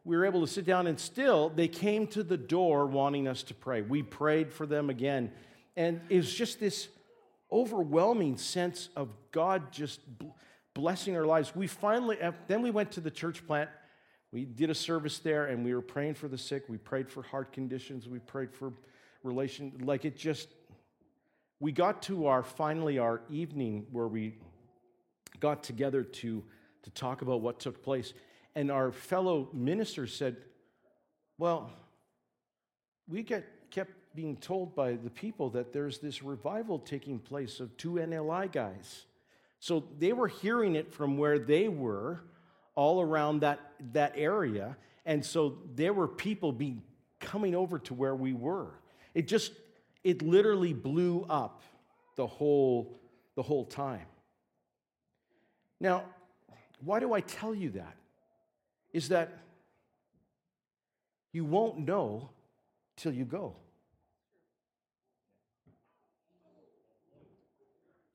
We 0.05 0.17
were 0.17 0.25
able 0.25 0.41
to 0.41 0.47
sit 0.47 0.65
down, 0.65 0.87
and 0.87 0.99
still, 0.99 1.49
they 1.49 1.67
came 1.67 2.07
to 2.07 2.23
the 2.23 2.37
door 2.37 2.85
wanting 2.85 3.27
us 3.27 3.43
to 3.43 3.53
pray. 3.53 3.81
We 3.81 4.01
prayed 4.03 4.51
for 4.53 4.65
them 4.65 4.89
again. 4.89 5.31
And 5.75 6.01
it 6.09 6.17
was 6.17 6.33
just 6.33 6.59
this 6.59 6.87
overwhelming 7.51 8.37
sense 8.37 8.89
of 8.95 9.09
God 9.31 9.71
just 9.71 9.99
blessing 10.73 11.15
our 11.15 11.25
lives. 11.25 11.55
We 11.55 11.67
finally, 11.67 12.21
uh, 12.21 12.31
then 12.47 12.61
we 12.61 12.71
went 12.71 12.91
to 12.93 13.01
the 13.01 13.11
church 13.11 13.45
plant. 13.45 13.69
We 14.31 14.45
did 14.45 14.69
a 14.69 14.75
service 14.75 15.19
there, 15.19 15.47
and 15.47 15.65
we 15.65 15.73
were 15.73 15.81
praying 15.81 16.13
for 16.15 16.27
the 16.27 16.37
sick. 16.37 16.65
We 16.69 16.77
prayed 16.77 17.09
for 17.09 17.23
heart 17.23 17.51
conditions. 17.51 18.07
We 18.07 18.19
prayed 18.19 18.53
for 18.53 18.73
relation. 19.23 19.73
Like 19.81 20.05
it 20.05 20.15
just, 20.15 20.49
we 21.59 21.71
got 21.71 22.01
to 22.03 22.27
our 22.27 22.43
finally 22.43 22.99
our 22.99 23.21
evening 23.29 23.87
where 23.91 24.07
we 24.07 24.35
got 25.39 25.63
together 25.63 26.03
to 26.03 26.43
to 26.83 26.89
talk 26.91 27.21
about 27.21 27.41
what 27.41 27.59
took 27.59 27.83
place. 27.83 28.13
And 28.55 28.71
our 28.71 28.91
fellow 28.91 29.49
ministers 29.53 30.15
said, 30.15 30.37
Well, 31.37 31.71
we 33.07 33.23
get, 33.23 33.45
kept 33.71 33.91
being 34.15 34.37
told 34.37 34.75
by 34.75 34.93
the 34.93 35.09
people 35.09 35.49
that 35.51 35.71
there's 35.71 35.99
this 35.99 36.23
revival 36.23 36.79
taking 36.79 37.19
place 37.19 37.59
of 37.59 37.75
two 37.77 37.93
NLI 37.93 38.51
guys. 38.51 39.05
So 39.59 39.85
they 39.97 40.13
were 40.13 40.27
hearing 40.27 40.75
it 40.75 40.93
from 40.93 41.17
where 41.17 41.37
they 41.37 41.67
were 41.67 42.21
all 42.75 43.01
around 43.01 43.41
that, 43.41 43.59
that 43.93 44.13
area. 44.15 44.77
And 45.05 45.25
so 45.25 45.57
there 45.75 45.93
were 45.93 46.07
people 46.07 46.51
being 46.51 46.81
coming 47.19 47.55
over 47.55 47.79
to 47.79 47.93
where 47.93 48.15
we 48.15 48.33
were. 48.33 48.71
It 49.13 49.27
just, 49.27 49.51
it 50.03 50.21
literally 50.21 50.73
blew 50.73 51.25
up 51.29 51.61
the 52.15 52.27
whole, 52.27 52.99
the 53.35 53.43
whole 53.43 53.65
time. 53.65 54.05
Now, 55.79 56.03
why 56.83 56.99
do 56.99 57.13
I 57.13 57.21
tell 57.21 57.53
you 57.53 57.71
that? 57.71 57.95
Is 58.93 59.09
that 59.09 59.37
you 61.31 61.45
won't 61.45 61.79
know 61.79 62.29
till 62.97 63.13
you 63.13 63.25
go. 63.25 63.55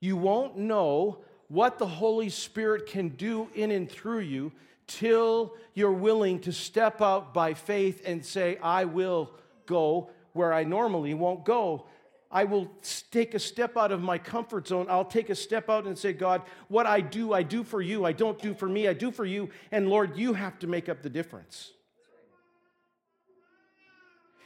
You 0.00 0.16
won't 0.16 0.58
know 0.58 1.18
what 1.48 1.78
the 1.78 1.86
Holy 1.86 2.28
Spirit 2.28 2.86
can 2.86 3.10
do 3.10 3.48
in 3.54 3.70
and 3.70 3.90
through 3.90 4.20
you 4.20 4.52
till 4.86 5.54
you're 5.72 5.92
willing 5.92 6.40
to 6.40 6.52
step 6.52 7.00
out 7.00 7.32
by 7.32 7.54
faith 7.54 8.02
and 8.04 8.24
say, 8.24 8.58
I 8.58 8.84
will 8.84 9.30
go 9.66 10.10
where 10.32 10.52
I 10.52 10.64
normally 10.64 11.14
won't 11.14 11.44
go. 11.44 11.86
I 12.34 12.42
will 12.42 12.68
take 13.12 13.34
a 13.34 13.38
step 13.38 13.76
out 13.76 13.92
of 13.92 14.02
my 14.02 14.18
comfort 14.18 14.66
zone. 14.66 14.86
I'll 14.90 15.04
take 15.04 15.30
a 15.30 15.36
step 15.36 15.70
out 15.70 15.86
and 15.86 15.96
say, 15.96 16.12
God, 16.12 16.42
what 16.66 16.84
I 16.84 17.00
do, 17.00 17.32
I 17.32 17.44
do 17.44 17.62
for 17.62 17.80
you. 17.80 18.04
I 18.04 18.12
don't 18.12 18.38
do 18.42 18.52
for 18.54 18.68
me, 18.68 18.88
I 18.88 18.92
do 18.92 19.12
for 19.12 19.24
you. 19.24 19.50
And 19.70 19.88
Lord, 19.88 20.16
you 20.16 20.32
have 20.32 20.58
to 20.58 20.66
make 20.66 20.88
up 20.88 21.00
the 21.00 21.08
difference. 21.08 21.70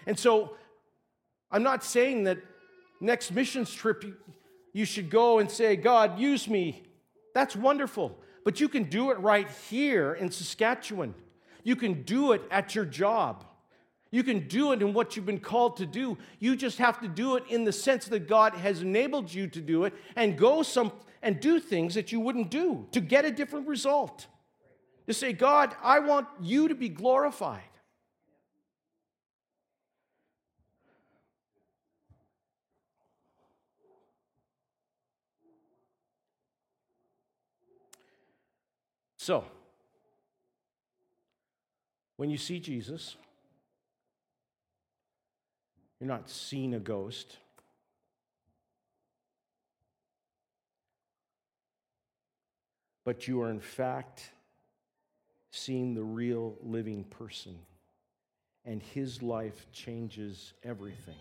And 0.06 0.18
so 0.18 0.54
I'm 1.50 1.62
not 1.62 1.82
saying 1.82 2.24
that 2.24 2.38
next 3.00 3.32
missions 3.32 3.72
trip 3.72 4.04
you 4.74 4.84
should 4.84 5.08
go 5.08 5.38
and 5.38 5.50
say, 5.50 5.74
God, 5.74 6.18
use 6.18 6.46
me. 6.46 6.82
That's 7.34 7.56
wonderful. 7.56 8.18
But 8.44 8.60
you 8.60 8.68
can 8.68 8.84
do 8.84 9.12
it 9.12 9.18
right 9.18 9.48
here 9.70 10.12
in 10.12 10.30
Saskatchewan. 10.30 11.14
You 11.64 11.74
can 11.74 12.02
do 12.02 12.32
it 12.32 12.42
at 12.50 12.74
your 12.74 12.84
job. 12.84 13.44
You 14.10 14.22
can 14.22 14.48
do 14.48 14.72
it 14.72 14.80
in 14.80 14.94
what 14.94 15.16
you've 15.16 15.26
been 15.26 15.40
called 15.40 15.76
to 15.78 15.86
do. 15.86 16.16
You 16.38 16.56
just 16.56 16.78
have 16.78 17.00
to 17.00 17.08
do 17.08 17.36
it 17.36 17.44
in 17.48 17.64
the 17.64 17.72
sense 17.72 18.06
that 18.06 18.26
God 18.26 18.54
has 18.54 18.80
enabled 18.80 19.32
you 19.32 19.46
to 19.48 19.60
do 19.60 19.84
it 19.84 19.94
and 20.16 20.36
go 20.36 20.62
some 20.62 20.92
and 21.22 21.40
do 21.40 21.60
things 21.60 21.94
that 21.94 22.12
you 22.12 22.20
wouldn't 22.20 22.50
do 22.50 22.86
to 22.92 23.00
get 23.00 23.24
a 23.24 23.30
different 23.30 23.68
result. 23.68 24.26
To 25.06 25.14
say, 25.14 25.32
God, 25.32 25.74
I 25.82 25.98
want 25.98 26.28
you 26.40 26.68
to 26.68 26.74
be 26.74 26.88
glorified. 26.88 27.62
So, 39.16 39.44
when 42.16 42.30
you 42.30 42.38
see 42.38 42.60
Jesus, 42.60 43.16
you're 46.00 46.08
not 46.08 46.30
seeing 46.30 46.74
a 46.74 46.80
ghost. 46.80 47.36
But 53.04 53.26
you 53.26 53.40
are, 53.42 53.50
in 53.50 53.60
fact, 53.60 54.30
seeing 55.50 55.94
the 55.94 56.04
real 56.04 56.56
living 56.62 57.04
person. 57.04 57.56
And 58.64 58.82
his 58.82 59.22
life 59.22 59.66
changes 59.72 60.52
everything. 60.62 61.16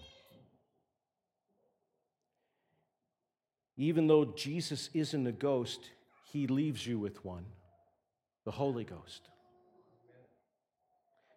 Even 3.77 4.07
though 4.07 4.25
Jesus 4.25 4.89
isn't 4.93 5.27
a 5.27 5.31
ghost, 5.31 5.91
he 6.31 6.47
leaves 6.47 6.85
you 6.85 6.99
with 6.99 7.23
one 7.23 7.45
the 8.43 8.51
Holy 8.51 8.85
Ghost. 8.85 9.27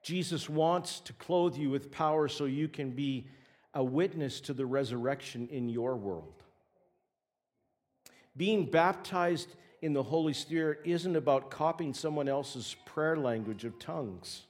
Jesus 0.02 0.48
wants 0.48 1.00
to 1.00 1.12
clothe 1.14 1.56
you 1.56 1.70
with 1.70 1.90
power 1.90 2.28
so 2.28 2.44
you 2.46 2.68
can 2.68 2.90
be 2.90 3.26
a 3.74 3.84
witness 3.84 4.40
to 4.42 4.54
the 4.54 4.66
resurrection 4.66 5.48
in 5.48 5.68
your 5.68 5.96
world. 5.96 6.42
Being 8.36 8.70
baptized 8.70 9.54
in 9.82 9.92
the 9.92 10.02
Holy 10.02 10.32
Spirit 10.32 10.80
isn't 10.84 11.16
about 11.16 11.50
copying 11.50 11.94
someone 11.94 12.28
else's 12.28 12.76
prayer 12.86 13.16
language 13.16 13.64
of 13.64 13.78
tongues. 13.78 14.42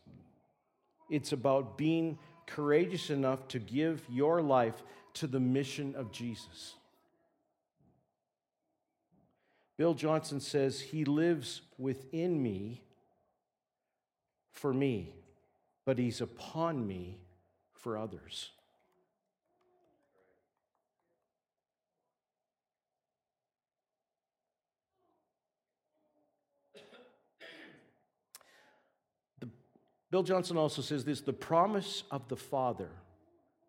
It's 1.09 1.33
about 1.33 1.77
being 1.77 2.19
courageous 2.47 3.11
enough 3.11 3.49
to 3.49 3.59
give 3.59 4.03
your 4.09 4.43
life 4.43 4.83
to 5.15 5.27
the 5.27 5.41
mission 5.41 5.95
of 5.97 6.13
Jesus. 6.13 6.75
Bill 9.77 9.95
Johnson 9.95 10.41
says, 10.41 10.81
He 10.81 11.05
lives 11.05 11.63
within 11.79 12.43
me 12.43 12.83
for 14.53 14.75
me, 14.75 15.15
but 15.85 15.99
He's 15.99 16.21
upon 16.21 16.87
me 16.87 17.19
for 17.73 17.97
others. 17.97 18.51
The, 29.41 29.49
Bill 30.11 30.23
Johnson 30.23 30.57
also 30.57 30.83
says 30.83 31.05
this 31.05 31.21
the 31.21 31.33
promise 31.33 32.05
of 32.11 32.29
the 32.29 32.37
Father, 32.37 32.91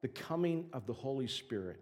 the 0.01 0.07
coming 0.07 0.65
of 0.73 0.85
the 0.85 0.93
Holy 0.93 1.27
Spirit, 1.27 1.79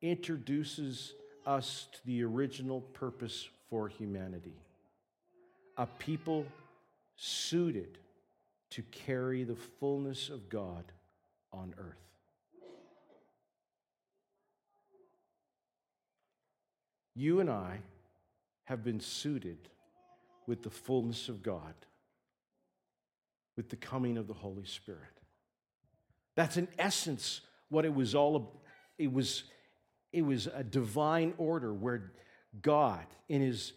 introduces 0.00 1.14
us 1.46 1.86
to 1.92 1.98
the 2.06 2.22
original 2.24 2.80
purpose 2.80 3.48
for 3.68 3.88
humanity. 3.88 4.56
A 5.76 5.86
people 5.86 6.46
suited 7.16 7.98
to 8.70 8.82
carry 8.82 9.44
the 9.44 9.56
fullness 9.56 10.28
of 10.28 10.48
God 10.48 10.84
on 11.52 11.74
earth. 11.78 11.96
You 17.14 17.40
and 17.40 17.48
I 17.48 17.78
have 18.64 18.84
been 18.84 19.00
suited 19.00 19.68
with 20.46 20.62
the 20.62 20.70
fullness 20.70 21.28
of 21.28 21.42
God, 21.42 21.74
with 23.56 23.70
the 23.70 23.76
coming 23.76 24.18
of 24.18 24.26
the 24.26 24.34
Holy 24.34 24.66
Spirit. 24.66 25.00
That's 26.34 26.56
in 26.56 26.68
essence 26.78 27.40
what 27.68 27.84
it 27.84 27.94
was 27.94 28.14
all 28.14 28.62
it 28.98 29.12
was 29.12 29.44
it 30.12 30.22
was 30.22 30.46
a 30.46 30.62
divine 30.62 31.34
order 31.38 31.72
where 31.72 32.12
God, 32.62 33.04
in 33.28 33.42
his, 33.42 33.72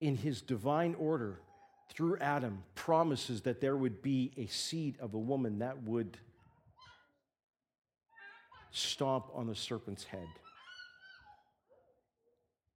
in 0.00 0.16
his 0.16 0.40
divine 0.40 0.94
order, 0.98 1.40
through 1.88 2.18
Adam, 2.18 2.62
promises 2.74 3.42
that 3.42 3.60
there 3.60 3.76
would 3.76 4.02
be 4.02 4.32
a 4.36 4.46
seed 4.46 4.96
of 5.00 5.14
a 5.14 5.18
woman 5.18 5.60
that 5.60 5.82
would 5.82 6.16
stomp 8.70 9.26
on 9.34 9.46
the 9.46 9.54
serpent's 9.54 10.04
head. 10.04 10.28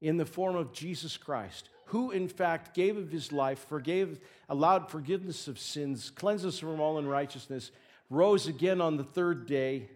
In 0.00 0.16
the 0.16 0.26
form 0.26 0.56
of 0.56 0.72
Jesus 0.72 1.16
Christ, 1.16 1.68
who 1.86 2.10
in 2.10 2.26
fact 2.26 2.74
gave 2.74 2.96
of 2.96 3.10
his 3.10 3.32
life, 3.32 3.66
forgave, 3.68 4.18
allowed 4.48 4.90
forgiveness 4.90 5.46
of 5.46 5.58
sins, 5.58 6.10
cleansed 6.10 6.46
us 6.46 6.58
from 6.58 6.80
all 6.80 6.98
unrighteousness, 6.98 7.70
rose 8.10 8.46
again 8.46 8.80
on 8.80 8.96
the 8.96 9.04
third 9.04 9.46
day, 9.46 9.88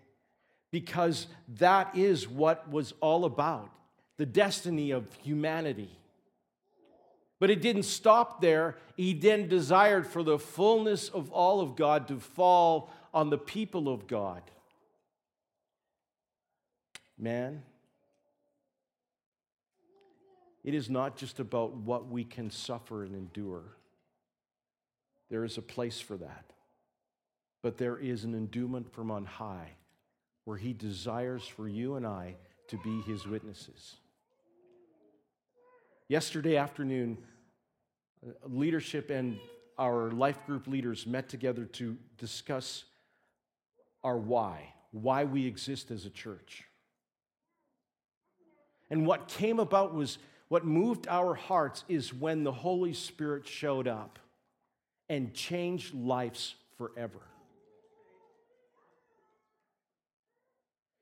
because 0.71 1.27
that 1.57 1.97
is 1.97 2.29
what 2.29 2.71
was 2.71 2.93
all 3.01 3.25
about 3.25 3.71
the 4.19 4.27
destiny 4.27 4.91
of 4.91 5.13
humanity. 5.23 5.91
But 7.39 7.51
it 7.51 7.61
didn't 7.61 7.83
stop 7.83 8.41
there. 8.41 8.77
He 8.97 9.13
then 9.13 9.49
desired 9.49 10.07
for 10.07 10.23
the 10.23 10.39
fullness 10.39 11.09
of 11.09 11.31
all 11.31 11.61
of 11.61 11.77
God 11.77 12.09
to 12.09 12.19
fall 12.19 12.91
on 13.13 13.31
the 13.31 13.39
people 13.39 13.89
of 13.89 14.07
God. 14.07 14.43
Man, 17.19 17.63
it 20.65 20.75
is 20.75 20.91
not 20.91 21.17
just 21.17 21.39
about 21.39 21.75
what 21.75 22.09
we 22.09 22.25
can 22.25 22.51
suffer 22.51 23.05
and 23.05 23.15
endure. 23.15 23.77
There 25.31 25.45
is 25.45 25.59
a 25.59 25.63
place 25.63 26.01
for 26.01 26.17
that. 26.17 26.45
But 27.63 27.79
there 27.79 27.99
is 27.99 28.25
an 28.25 28.35
endowment 28.35 28.93
from 28.93 29.11
on 29.11 29.25
high 29.25 29.73
where 30.45 30.57
He 30.57 30.73
desires 30.73 31.47
for 31.47 31.69
you 31.69 31.97
and 31.97 32.07
I 32.07 32.37
to 32.69 32.79
be 32.79 33.01
His 33.03 33.27
witnesses. 33.27 33.97
Yesterday 36.09 36.57
afternoon, 36.57 37.19
uh, 38.25 38.31
leadership 38.47 39.11
and 39.11 39.39
our 39.77 40.13
life 40.13 40.39
group 40.47 40.69
leaders 40.69 41.05
met 41.05 41.29
together 41.29 41.65
to 41.65 41.97
discuss 42.17 42.85
our 44.05 44.17
why, 44.17 44.73
why 44.93 45.25
we 45.25 45.47
exist 45.47 45.91
as 45.91 46.07
a 46.07 46.11
church. 46.11 46.63
And 48.89 49.05
what 49.05 49.27
came 49.27 49.59
about 49.59 49.95
was 49.95 50.19
what 50.47 50.65
moved 50.65 51.09
our 51.09 51.35
hearts 51.35 51.85
is 51.89 52.15
when 52.15 52.45
the 52.45 52.53
Holy 52.53 52.93
Spirit 52.93 53.45
showed 53.45 53.89
up 53.89 54.21
and 55.09 55.35
changed 55.35 55.93
lives 55.93 56.55
forever. 56.79 57.19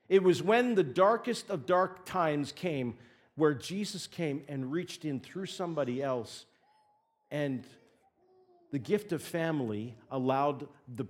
It 0.09 0.23
was 0.23 0.43
when 0.43 0.75
the 0.75 0.83
darkest 0.83 1.51
of 1.51 1.67
dark 1.67 2.07
times 2.07 2.53
came 2.53 2.97
where 3.37 3.55
Jesus 3.55 4.07
came 4.07 4.43
and 4.49 4.71
reached 4.71 5.05
in 5.05 5.21
through 5.21 5.47
somebody 5.47 6.03
else, 6.03 6.45
and 7.31 7.65
the 8.71 8.79
gift 8.79 9.13
of 9.13 9.23
family 9.23 9.95
allowed 10.11 10.67
the, 10.97 11.07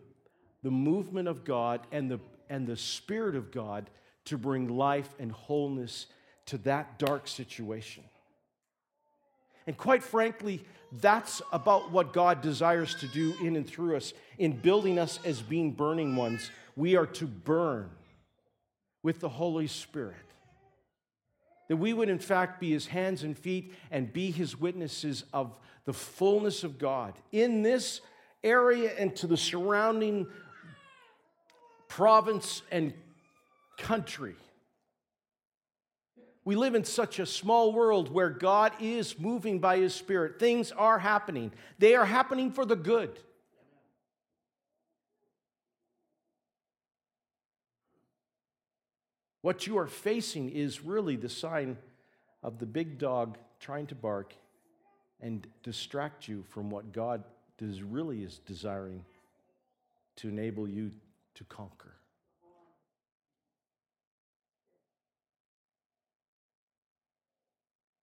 the 0.63 0.71
movement 0.71 1.29
of 1.29 1.45
God 1.45 1.81
and 1.93 2.11
the, 2.11 2.21
and 2.49 2.67
the 2.67 2.77
Spirit 2.77 3.37
of 3.37 3.51
God 3.51 3.91
to 4.27 4.39
bring 4.39 4.69
life 4.69 5.09
and 5.19 5.31
wholeness 5.33 6.07
to 6.47 6.59
that 6.59 6.99
dark 6.99 7.29
situation. 7.29 8.05
And 9.67 9.77
quite 9.77 10.03
frankly, 10.03 10.65
that's 11.01 11.43
about 11.53 11.91
what 11.91 12.13
God 12.13 12.41
desires 12.41 12.95
to 12.97 13.09
do 13.09 13.35
in 13.43 13.57
and 13.57 13.67
through 13.67 13.97
us 13.97 14.13
in 14.39 14.53
building 14.53 14.99
us 14.99 15.19
as 15.25 15.41
being 15.41 15.73
burning 15.73 16.17
ones. 16.17 16.51
We 16.77 16.97
are 16.97 17.07
to 17.07 17.27
burn 17.27 17.91
with 19.03 19.21
the 19.21 19.29
Holy 19.29 19.67
Spirit. 19.67 20.17
That 21.69 21.77
we 21.77 21.93
would, 21.93 22.09
in 22.09 22.19
fact, 22.19 22.61
be 22.61 22.71
his 22.71 22.87
hands 22.87 23.23
and 23.23 23.37
feet 23.37 23.73
and 23.91 24.13
be 24.13 24.31
his 24.31 24.59
witnesses 24.59 25.25
of 25.33 25.57
the 25.85 25.93
fullness 25.93 26.65
of 26.65 26.79
God 26.79 27.15
in 27.33 27.63
this 27.63 28.01
area 28.43 28.93
and 28.99 29.15
to 29.17 29.27
the 29.27 29.37
surrounding 29.37 30.27
province 31.89 32.63
and 32.71 32.93
country. 33.79 34.37
We 36.45 36.57
live 36.57 36.75
in 36.75 36.85
such 36.85 37.19
a 37.19 37.27
small 37.27 37.73
world 37.73 38.13
where 38.13 38.29
God 38.29 38.73
is 38.79 39.19
moving 39.19 39.61
by 39.61 39.79
His 39.79 39.95
Spirit. 39.95 40.39
Things 40.39 40.73
are 40.73 40.99
happening, 40.99 41.53
they 41.79 41.95
are 41.95 42.05
happening 42.05 42.53
for 42.53 42.67
the 42.67 42.77
good. 42.77 43.19
What 49.45 49.67
you 49.67 49.77
are 49.77 49.87
facing 49.87 50.49
is 50.49 50.87
really 50.87 51.17
the 51.17 51.29
sign 51.29 51.77
of 52.43 52.59
the 52.59 52.65
big 52.65 52.97
dog 52.97 53.37
trying 53.61 53.87
to 53.89 53.95
bark 53.95 54.33
and 55.21 55.47
distract 55.63 56.27
you 56.27 56.45
from 56.49 56.71
what 56.71 56.95
God 56.95 57.23
really 57.61 58.23
is 58.23 58.39
desiring 58.47 59.05
to 60.17 60.31
enable 60.31 60.67
you 60.67 60.93
to 61.35 61.45
conquer. 61.45 61.93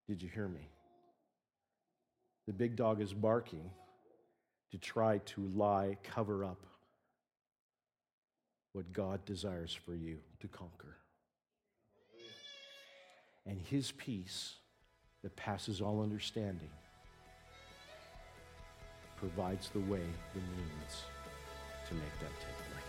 Did 0.08 0.22
you 0.22 0.30
hear 0.30 0.48
me? 0.48 0.70
The 2.46 2.54
big 2.54 2.76
dog 2.76 3.02
is 3.02 3.14
barking 3.14 3.72
to 4.70 4.78
try 4.78 5.18
to 5.18 5.52
lie, 5.56 5.98
cover 6.04 6.46
up 6.46 6.68
what 8.74 8.94
God 8.94 9.26
desires 9.26 9.74
for 9.74 9.96
you 9.96 10.20
to 10.42 10.48
conquer. 10.48 10.98
And 13.46 13.60
his 13.60 13.92
peace 13.94 14.56
that 15.24 15.36
passes 15.36 15.82
all 15.82 16.02
understanding 16.02 16.70
provides 19.18 19.70
the 19.70 19.80
way, 19.80 20.04
the 20.34 20.40
means 20.40 21.04
to 21.88 21.94
make 21.94 22.20
that 22.20 22.32
take 22.40 22.58
place. 22.72 22.81